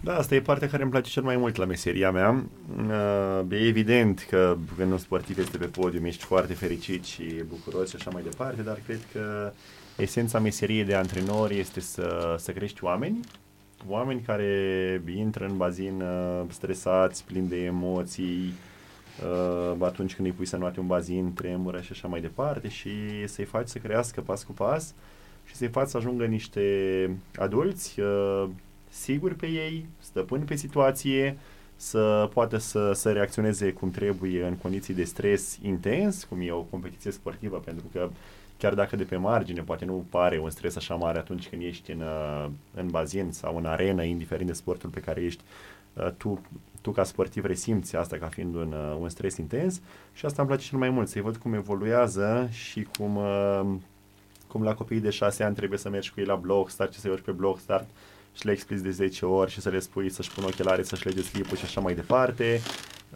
[0.00, 2.44] Da, asta e partea care îmi place cel mai mult la meseria mea.
[2.88, 7.88] Uh, e evident că când un sportiv este pe podium ești foarte fericit și bucuros
[7.88, 9.52] și așa mai departe, dar cred că
[9.96, 13.20] esența meseriei de antrenor este să, să crești oameni,
[13.86, 18.52] oameni care intră în bazin uh, stresați, plini de emoții,
[19.22, 22.90] uh, atunci când îi pui să nuate un bazin, tremură și așa mai departe și
[23.26, 24.94] să-i faci să crească pas cu pas
[25.44, 26.62] și să-i faci să ajungă niște
[27.36, 28.48] adulți uh,
[28.88, 31.38] siguri pe ei, stăpâni pe situație,
[31.76, 36.60] să poată să, să reacționeze cum trebuie în condiții de stres intens, cum e o
[36.60, 38.08] competiție sportivă, pentru că
[38.58, 41.90] chiar dacă de pe margine poate nu pare un stres așa mare atunci când ești
[41.90, 45.42] în, uh, în bazin sau în arenă, indiferent de sportul pe care ești,
[45.92, 46.40] uh, tu,
[46.80, 49.80] tu ca sportiv resimți asta ca fiind un, uh, un stres intens
[50.12, 53.18] și asta îmi place cel mai mult, să-i văd cum evoluează și cum,
[54.46, 56.98] cum la copiii de 6 ani trebuie să mergi cu ei la bloc start, ce
[56.98, 57.88] să urci pe bloc start,
[58.38, 61.22] și le explici de 10 ori și să le spui să-și pună ochelare, să-și lege
[61.22, 62.60] slipul și așa mai departe.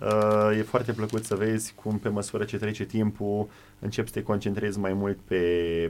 [0.01, 3.49] Uh, e foarte plăcut să vezi cum pe măsură ce trece timpul
[3.79, 5.41] începi să te concentrezi mai mult pe,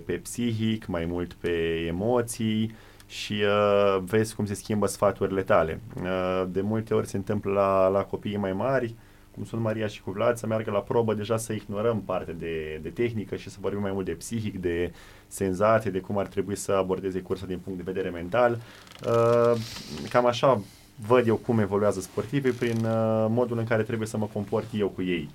[0.07, 2.75] pe psihic, mai mult pe emoții
[3.07, 5.81] și uh, vezi cum se schimbă sfaturile tale.
[6.03, 8.95] Uh, de multe ori se întâmplă la, la copiii mai mari,
[9.35, 12.81] cum sunt Maria și cu Vlad, să meargă la probă deja să ignorăm partea de,
[12.83, 14.93] de tehnică și să vorbim mai mult de psihic, de
[15.27, 18.61] senzație, de cum ar trebui să abordeze cursa din punct de vedere mental.
[19.07, 19.61] Uh,
[20.09, 20.63] cam așa
[21.07, 24.89] văd eu cum evoluează sportivii prin uh, modul în care trebuie să mă comport eu
[24.89, 25.29] cu ei.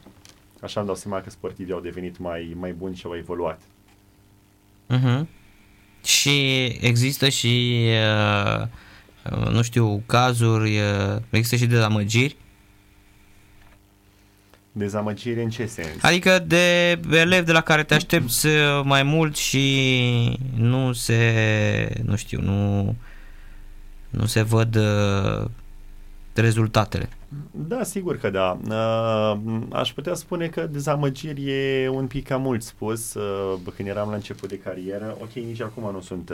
[0.62, 3.62] Așa îmi dau seama că sportivii au devenit mai, mai buni și au evoluat.
[4.90, 5.26] Uh-huh.
[6.04, 7.86] Și există și,
[8.62, 12.36] uh, nu știu, cazuri, uh, există și dezamăgiri?
[14.78, 16.02] Dezamăgiri în ce sens?
[16.04, 18.48] Adică de elevi de la care te aștepți
[18.84, 22.96] mai mult și nu se, nu știu, nu,
[24.10, 25.50] nu se văd uh,
[26.34, 27.10] rezultatele.
[27.52, 28.60] Da, sigur că da.
[28.70, 29.40] Uh,
[29.72, 33.14] aș putea spune că dezamăgiri e un pic cam mult spus.
[33.14, 36.32] Uh, când eram la început de carieră, ok, nici acum nu sunt,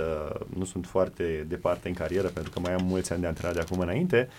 [0.58, 3.60] nu sunt foarte departe în carieră, pentru că mai am mulți ani de antrenat de
[3.60, 4.30] acum înainte,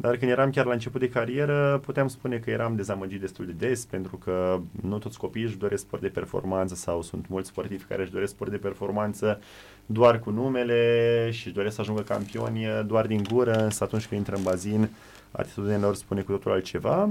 [0.00, 3.66] dar când eram chiar la început de carieră, puteam spune că eram dezamăgit destul de
[3.66, 7.84] des, pentru că nu toți copiii își doresc sport de performanță sau sunt mulți sportivi
[7.84, 9.40] care își doresc sport de performanță
[9.86, 14.20] doar cu numele și își doresc să ajungă campioni doar din gură, însă atunci când
[14.20, 14.88] intră în bazin,
[15.30, 17.08] atitudinea lor spune cu totul altceva.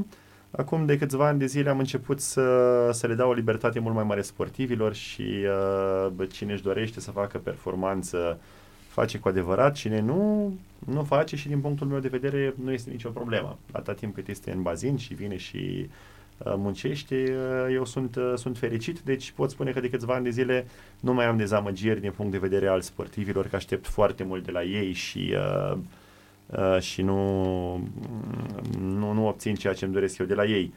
[0.52, 3.96] Acum de câțiva ani de zile am început să, să le dau o libertate mult
[3.96, 5.46] mai mare sportivilor și
[6.18, 8.40] uh, cine își dorește să facă performanță
[8.90, 10.54] face cu adevărat, cine nu,
[10.86, 13.58] nu face și din punctul meu de vedere nu este nicio problemă.
[13.72, 15.90] Atâta timp cât este în bazin și vine și
[16.38, 20.24] uh, muncește, uh, eu sunt, uh, sunt fericit, deci pot spune că de câțiva ani
[20.24, 20.68] de zile
[21.00, 24.52] nu mai am dezamăgiri din punct de vedere al sportivilor, că aștept foarte mult de
[24.52, 25.78] la ei și uh,
[26.46, 27.22] uh, și nu,
[28.80, 30.74] nu, nu obțin ceea ce îmi doresc eu de la ei.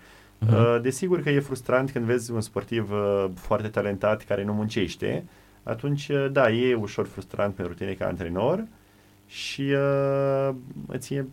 [0.46, 0.80] Uh-huh.
[0.82, 5.24] Desigur că e frustrant când vezi un sportiv uh, foarte talentat care nu muncește,
[5.62, 8.64] atunci, uh, da, e ușor frustrant pentru tine ca antrenor
[9.26, 10.54] și uh,
[10.86, 11.24] îți e,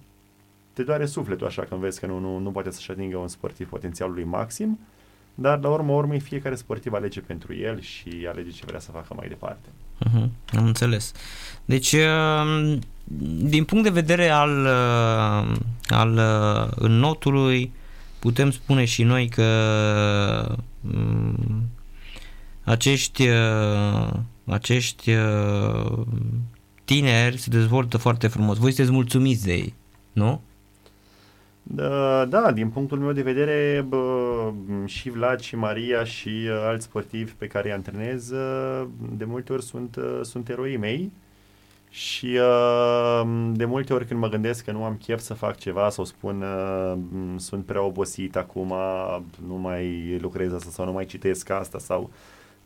[0.74, 3.70] te doare sufletul așa când vezi că nu, nu, nu poate să-și atingă un sportiv
[3.70, 4.80] potențialul lui maxim,
[5.36, 9.14] dar la urmă urmei fiecare sportiv alege pentru el și alege ce vrea să facă
[9.16, 9.68] mai departe.
[10.06, 11.12] Uh-huh, am înțeles.
[11.66, 12.78] Deci, uh,
[13.42, 15.56] din punct de vedere al, uh,
[15.88, 16.20] al
[16.76, 17.72] înnotului,
[18.20, 20.58] putem spune și noi că
[20.94, 21.64] um,
[22.70, 24.10] acești, uh,
[24.46, 26.02] acești uh,
[26.86, 28.58] tineri se dezvoltă foarte frumos.
[28.58, 29.74] Voi sunteți mulțumiți de ei,
[30.12, 30.42] nu?
[31.64, 34.52] Da, da, din punctul meu de vedere, bă,
[34.86, 39.54] și Vlad și Maria și uh, alți sportivi pe care îi antrenez, uh, de multe
[39.54, 41.12] ori sunt, uh, sunt eroii mei
[41.90, 45.90] și uh, de multe ori când mă gândesc că nu am chef să fac ceva
[45.90, 46.98] sau spun uh,
[47.38, 48.74] sunt prea obosit acum,
[49.48, 52.10] nu mai lucrez asta sau nu mai citesc asta sau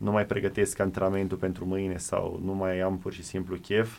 [0.04, 3.98] nu mai pregătesc antrenamentul pentru mâine sau nu mai am pur și simplu chef,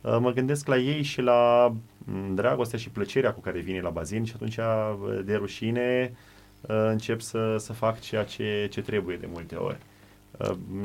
[0.00, 3.90] uh, mă gândesc la ei și la mm, dragostea și plăcerea cu care vine la
[3.90, 6.14] bazin și atunci uh, de rușine
[6.60, 9.78] uh, încep să, să fac ceea ce, ce trebuie de multe ori.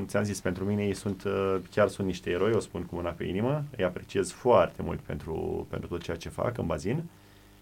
[0.05, 1.24] Ți-am zis, pentru mine ei sunt,
[1.72, 5.68] chiar sunt niște eroi, o spun cu mâna pe inimă, îi apreciez foarte mult pentru,
[5.70, 7.03] pentru tot ceea ce fac în bazin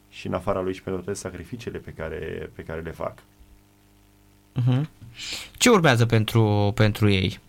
[0.09, 3.13] și în afara lui și pentru toate sacrificiile pe care, pe care le fac.
[4.59, 4.81] Uh-huh.
[5.57, 7.39] Ce urmează pentru, pentru ei?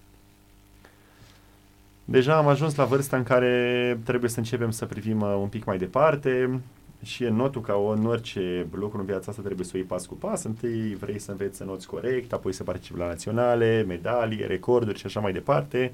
[2.05, 5.65] deja am ajuns la vârsta în care trebuie să începem să privim uh, un pic
[5.65, 6.61] mai departe
[7.03, 10.07] și în notul ca în orice lucru în viața asta trebuie să o iei pas
[10.07, 10.43] cu pas.
[10.43, 15.07] Întâi vrei să înveți să noți corect, apoi să participi la naționale, medalii, recorduri și
[15.07, 15.93] așa mai departe.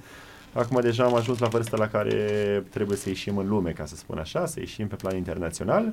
[0.53, 2.15] Acum deja am ajuns la vârsta la care
[2.71, 5.93] trebuie să ieșim în lume, ca să spun așa, să ieșim pe plan internațional.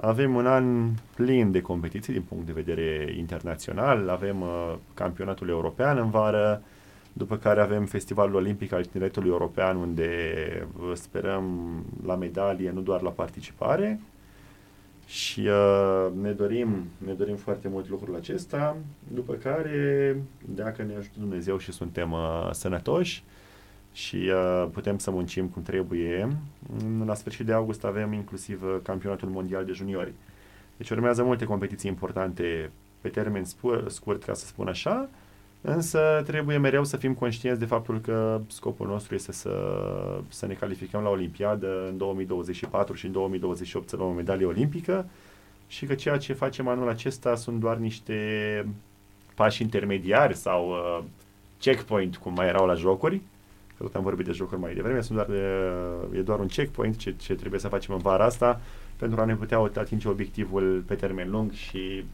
[0.00, 5.98] Avem un an plin de competiții din punct de vedere internațional, avem uh, campionatul european
[5.98, 6.62] în vară,
[7.12, 10.10] după care avem Festivalul Olimpic al Tineretului European, unde
[10.80, 14.00] uh, sperăm la medalie, nu doar la participare.
[15.06, 18.76] Și uh, ne, dorim, ne dorim foarte mult lucrul acesta,
[19.14, 20.16] după care,
[20.54, 23.24] dacă ne ajută Dumnezeu și suntem uh, sănătoși,
[23.98, 26.28] și uh, putem să muncim cum trebuie.
[27.04, 30.12] La sfârșit de august avem inclusiv uh, campionatul mondial de juniori.
[30.76, 32.70] Deci urmează multe competiții importante
[33.00, 33.44] pe termen
[33.86, 35.08] scurt, ca să spun așa,
[35.60, 39.52] însă trebuie mereu să fim conștienți de faptul că scopul nostru este să,
[40.28, 45.08] să ne calificăm la Olimpiadă în 2024 și în 2028 să luăm o medalie olimpică
[45.66, 48.14] și că ceea ce facem anul acesta sunt doar niște
[49.34, 51.04] pași intermediari sau uh,
[51.58, 53.22] checkpoint, cum mai erau la jocuri,
[53.78, 55.38] că tot am vorbit de jocuri mai devreme, sunt doar,
[56.12, 58.60] e doar un checkpoint ce, ce trebuie să facem în vara asta
[58.96, 62.04] pentru a ne putea atinge obiectivul pe termen lung și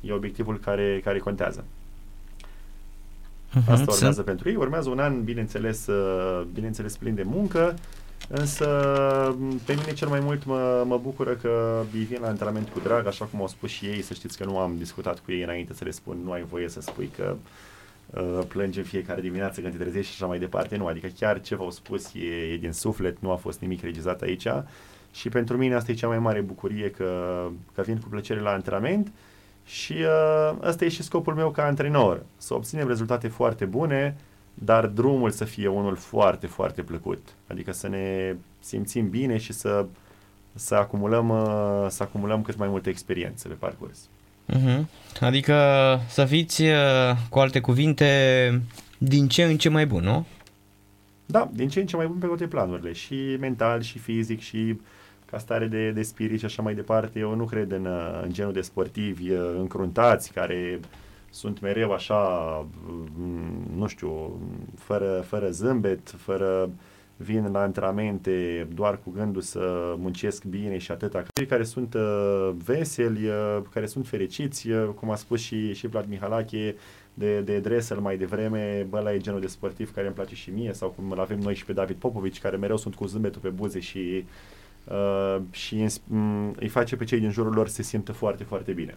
[0.00, 1.64] e obiectivul care, care contează.
[3.50, 4.26] Uh-huh, Asta urmează sunt...
[4.26, 4.56] pentru ei.
[4.56, 7.74] Urmează un an, bineînțeles, uh, bineînțeles plin de muncă,
[8.28, 8.66] însă
[9.64, 13.06] pe mine cel mai mult mă, mă bucură că ei vin la antrenament cu drag,
[13.06, 15.74] așa cum au spus și ei, să știți că nu am discutat cu ei înainte
[15.74, 17.73] să le spun, nu ai voie să spui că Uh,
[18.48, 20.76] plânge în fiecare dimineață când te trezești și așa mai departe.
[20.76, 24.22] Nu, adică chiar ce v-au spus e, e din suflet, nu a fost nimic regizat
[24.22, 24.46] aici
[25.14, 27.40] și pentru mine asta e cea mai mare bucurie că,
[27.74, 29.12] că vin cu plăcere la antrenament
[29.64, 34.16] și uh, ăsta e și scopul meu ca antrenor, să obținem rezultate foarte bune,
[34.54, 37.34] dar drumul să fie unul foarte, foarte plăcut.
[37.46, 39.86] Adică să ne simțim bine și să,
[40.54, 44.08] să, acumulăm, uh, să acumulăm cât mai multe experiențe pe parcurs.
[44.52, 44.84] Uh-huh.
[45.20, 45.54] Adică
[46.08, 48.62] să fiți, uh, cu alte cuvinte,
[48.98, 50.26] din ce în ce mai bun, nu?
[51.26, 54.78] Da, din ce în ce mai bun pe toate planurile, și mental, și fizic, și
[55.30, 57.18] ca stare de, de spirit și așa mai departe.
[57.18, 60.80] Eu nu cred în, uh, în genul de sportivi uh, încruntați care
[61.30, 62.18] sunt mereu așa,
[63.16, 64.40] mm, nu știu,
[64.78, 66.70] fără, fără zâmbet, fără uh,
[67.16, 71.22] vin la antrenamente doar cu gândul să muncesc bine și atâta.
[71.32, 75.86] Cei care sunt uh, veseli, uh, care sunt fericiți, uh, cum a spus și, și
[75.86, 76.76] Vlad Mihalache,
[77.14, 80.50] de, de Dresel mai devreme, bă, la e genul de sportiv care îmi place și
[80.50, 83.40] mie, sau cum îl avem noi și pe David Popovici, care mereu sunt cu zâmbetul
[83.40, 84.24] pe buze și,
[84.84, 88.72] uh, și um, îi face pe cei din jurul lor să se simtă foarte, foarte
[88.72, 88.96] bine.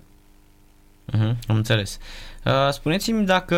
[1.14, 2.00] Uh-huh, am înțeles.
[2.46, 3.56] Uh, spuneți-mi dacă,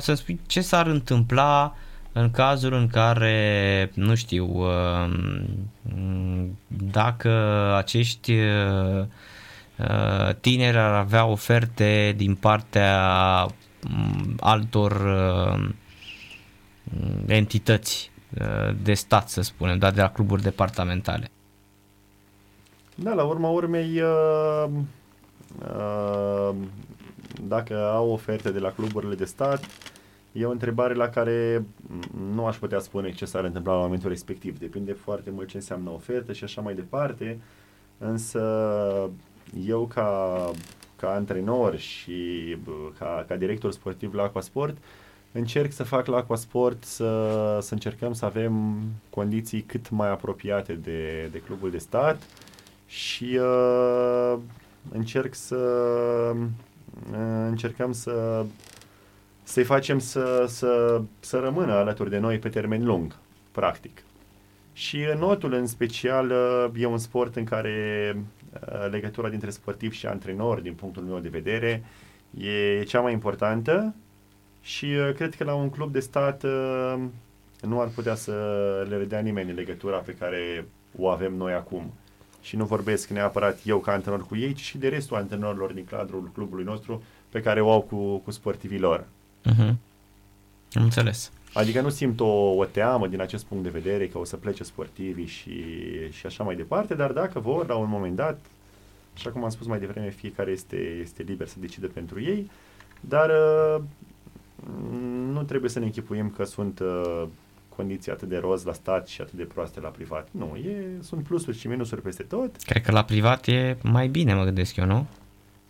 [0.00, 7.30] să-mi spui ce s-ar întâmpla uh, în cazul în care, nu știu, um, dacă
[7.76, 9.04] acești uh,
[9.78, 13.46] uh, tineri ar avea oferte din partea
[13.90, 15.68] um, altor uh,
[17.26, 18.10] entități
[18.82, 21.30] de stat, să spunem, dar de la cluburi departamentale.
[22.94, 24.02] Da, la urma urmei,
[27.42, 29.64] dacă au oferte de la cluburile de stat,
[30.32, 31.64] E o întrebare la care
[32.34, 34.58] nu aș putea spune ce s-ar întâmpla la momentul respectiv.
[34.58, 37.38] Depinde foarte mult ce înseamnă ofertă și așa mai departe.
[37.98, 39.10] Însă
[39.66, 40.50] eu ca,
[40.96, 42.56] ca antrenor și
[42.98, 44.76] ca, ca director sportiv la Aquasport
[45.32, 51.28] încerc să fac la Aquasport să, să încercăm să avem condiții cât mai apropiate de,
[51.32, 52.22] de clubul de stat
[52.86, 54.38] și uh,
[54.92, 55.56] încerc să
[56.36, 58.44] uh, încercăm să
[59.52, 63.16] să-i facem să, să, să rămână alături de noi pe termen lung,
[63.50, 64.02] practic.
[64.72, 70.06] Și notul în special uh, e un sport în care uh, legătura dintre sportiv și
[70.06, 71.84] antrenor, din punctul meu de vedere,
[72.38, 73.94] e cea mai importantă
[74.60, 76.44] și uh, cred că la un club de stat
[77.60, 78.32] nu ar putea să
[78.88, 80.66] le vedea nimeni legătura pe care
[80.98, 81.92] o avem noi acum.
[82.42, 85.84] Și nu vorbesc neapărat eu ca antrenor cu ei, ci și de restul antrenorilor din
[85.84, 89.06] cadrul clubului nostru pe care o au cu, cu sportivii lor.
[89.50, 89.74] Uh-huh.
[90.72, 91.32] Am înțeles.
[91.52, 94.62] Adică nu simt o, o teamă din acest punct de vedere că o să plece
[94.62, 95.64] sportivii și,
[96.10, 98.38] și așa mai departe, dar dacă vor, la un moment dat,
[99.14, 102.50] așa cum am spus mai devreme, fiecare este, este liber să decide pentru ei,
[103.00, 103.82] dar uh,
[105.32, 107.22] nu trebuie să ne închipuim că sunt uh,
[107.76, 110.28] condiții atât de roz la stat și atât de proaste la privat.
[110.30, 112.56] Nu, e, sunt plusuri și minusuri peste tot.
[112.56, 115.06] Cred că la privat e mai bine, mă gândesc eu, nu?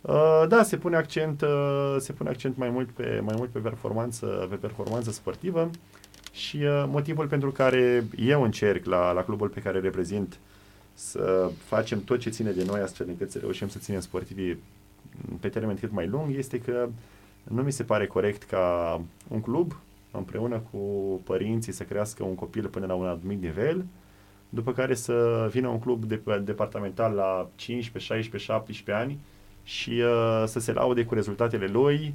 [0.03, 3.59] Uh, da, se pune accent, uh, se pune accent mai mult pe mai mult pe
[3.59, 5.69] performanță, pe performanță sportivă.
[6.31, 10.39] Și uh, motivul pentru care eu încerc la, la clubul pe care reprezint
[10.93, 14.57] să facem tot ce ține de noi astfel încât să reușim să ținem sportivii
[15.39, 16.89] pe termen cât mai lung este că
[17.43, 19.75] nu mi se pare corect ca un club
[20.11, 20.77] împreună cu
[21.23, 23.85] părinții să crească un copil până la un anumit nivel,
[24.49, 29.19] după care să vină un club de, departamental la 15, 16, 17 ani
[29.63, 32.13] și uh, să se laude cu rezultatele lui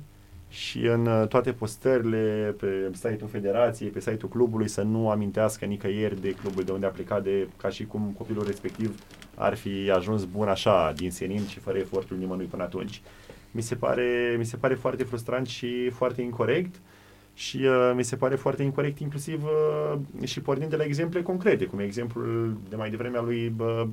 [0.48, 6.20] și în uh, toate postările pe site-ul federației, pe site-ul clubului să nu amintească nicăieri
[6.20, 9.00] de clubul de unde a plecat, de ca și cum copilul respectiv
[9.34, 13.00] ar fi ajuns bun așa, din senin și fără efortul nimănui până atunci.
[13.50, 16.74] Mi se pare, mi se pare foarte frustrant și foarte incorrect
[17.34, 21.64] și uh, mi se pare foarte incorrect inclusiv uh, și pornind de la exemple concrete,
[21.64, 23.88] cum e exemplul de mai devreme al lui uh,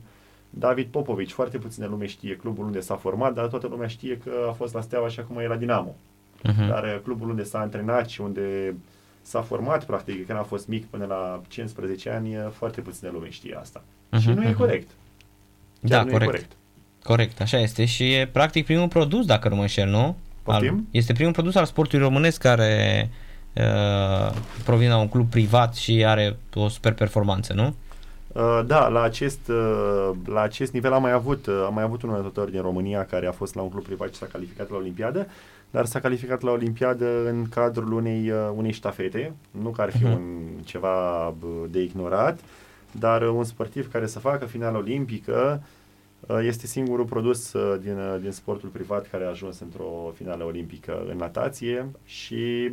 [0.57, 1.31] David Popovici.
[1.31, 4.73] Foarte puține lume știe clubul unde s-a format, dar toată lumea știe că a fost
[4.73, 5.95] la Steaua și acum e la Dinamo.
[6.39, 6.67] Uh-huh.
[6.67, 8.75] Dar uh, clubul unde s-a antrenat și unde
[9.21, 13.29] s-a format, practic, când a fost mic până la 15 ani, uh, foarte puține lume
[13.29, 13.83] știe asta.
[13.83, 14.49] Uh-huh, și nu uh-huh.
[14.49, 14.89] e corect.
[15.87, 16.21] Chiar da, nu corect.
[16.21, 16.51] E corect.
[17.03, 17.85] Corect, așa este.
[17.85, 20.17] Și e practic primul produs, dacă nu mă înșel, nu?
[20.43, 23.09] Al, este primul produs al sportului românesc care
[23.53, 27.75] uh, provine la un club privat și are o super performanță, nu?
[28.35, 32.01] Uh, da, la acest, uh, la acest nivel am mai avut, uh, am mai avut
[32.01, 34.75] un notător din România care a fost la un club privat și s-a calificat la
[34.75, 35.27] Olimpiadă,
[35.71, 40.03] dar s-a calificat la Olimpiadă în cadrul unei, uh, unei ștafete, nu că ar fi
[40.03, 40.15] uh-huh.
[40.15, 41.33] un ceva
[41.69, 42.39] de ignorat,
[42.91, 45.63] dar un sportiv care să facă finală olimpică
[46.19, 50.43] uh, este singurul produs uh, din, uh, din sportul privat care a ajuns într-o finală
[50.43, 52.71] olimpică în natație și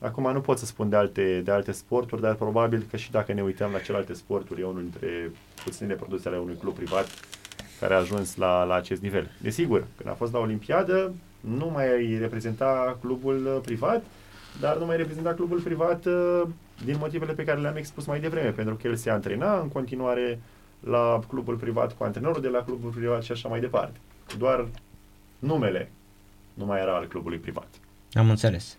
[0.00, 3.32] Acum nu pot să spun de alte, de alte sporturi, dar probabil că și dacă
[3.32, 5.30] ne uităm la celelalte sporturi, e unul dintre
[5.64, 7.06] puținele produse ale unui club privat
[7.80, 9.30] care a ajuns la, la acest nivel.
[9.42, 14.04] Desigur, când a fost la Olimpiadă, nu mai reprezenta clubul privat,
[14.60, 16.42] dar nu mai reprezenta clubul privat uh,
[16.84, 20.40] din motivele pe care le-am expus mai devreme, pentru că el se antrena în continuare
[20.80, 23.98] la clubul privat cu antrenorul de la clubul privat și așa mai departe.
[24.38, 24.68] Doar
[25.38, 25.92] numele
[26.54, 27.68] nu mai era al clubului privat.
[28.12, 28.76] Am înțeles.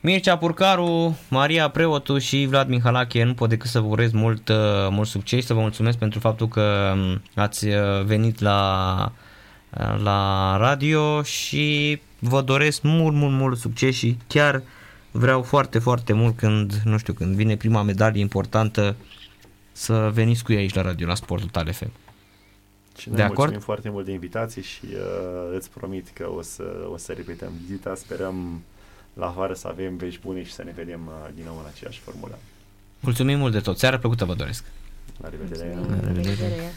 [0.00, 4.56] Mircea Purcaru, Maria Preotu și Vlad Mihalache, nu pot decât să vă urez mult, uh,
[4.90, 9.12] mult succes, să vă mulțumesc pentru faptul că um, ați uh, venit la,
[9.78, 14.62] uh, la radio și vă doresc mult, mult, mult succes și chiar
[15.10, 18.96] vreau foarte, foarte mult când, nu știu, când vine prima medalie importantă
[19.72, 21.90] să veniți cu ei aici la radio, la Sportul Tale FM.
[22.98, 23.62] Și noi de mulțumim acord?
[23.62, 27.94] foarte mult de invitație și uh, îți promit că o să, o să repetăm vizita,
[27.94, 28.62] sperăm
[29.18, 32.00] la vară să avem vești bune și să ne vedem uh, din nou în aceeași
[32.00, 32.38] formulă.
[33.00, 33.78] Mulțumim mult de tot.
[33.78, 34.64] Seara plăcută vă doresc.
[35.20, 35.78] La revedere.
[35.88, 36.72] La revedere.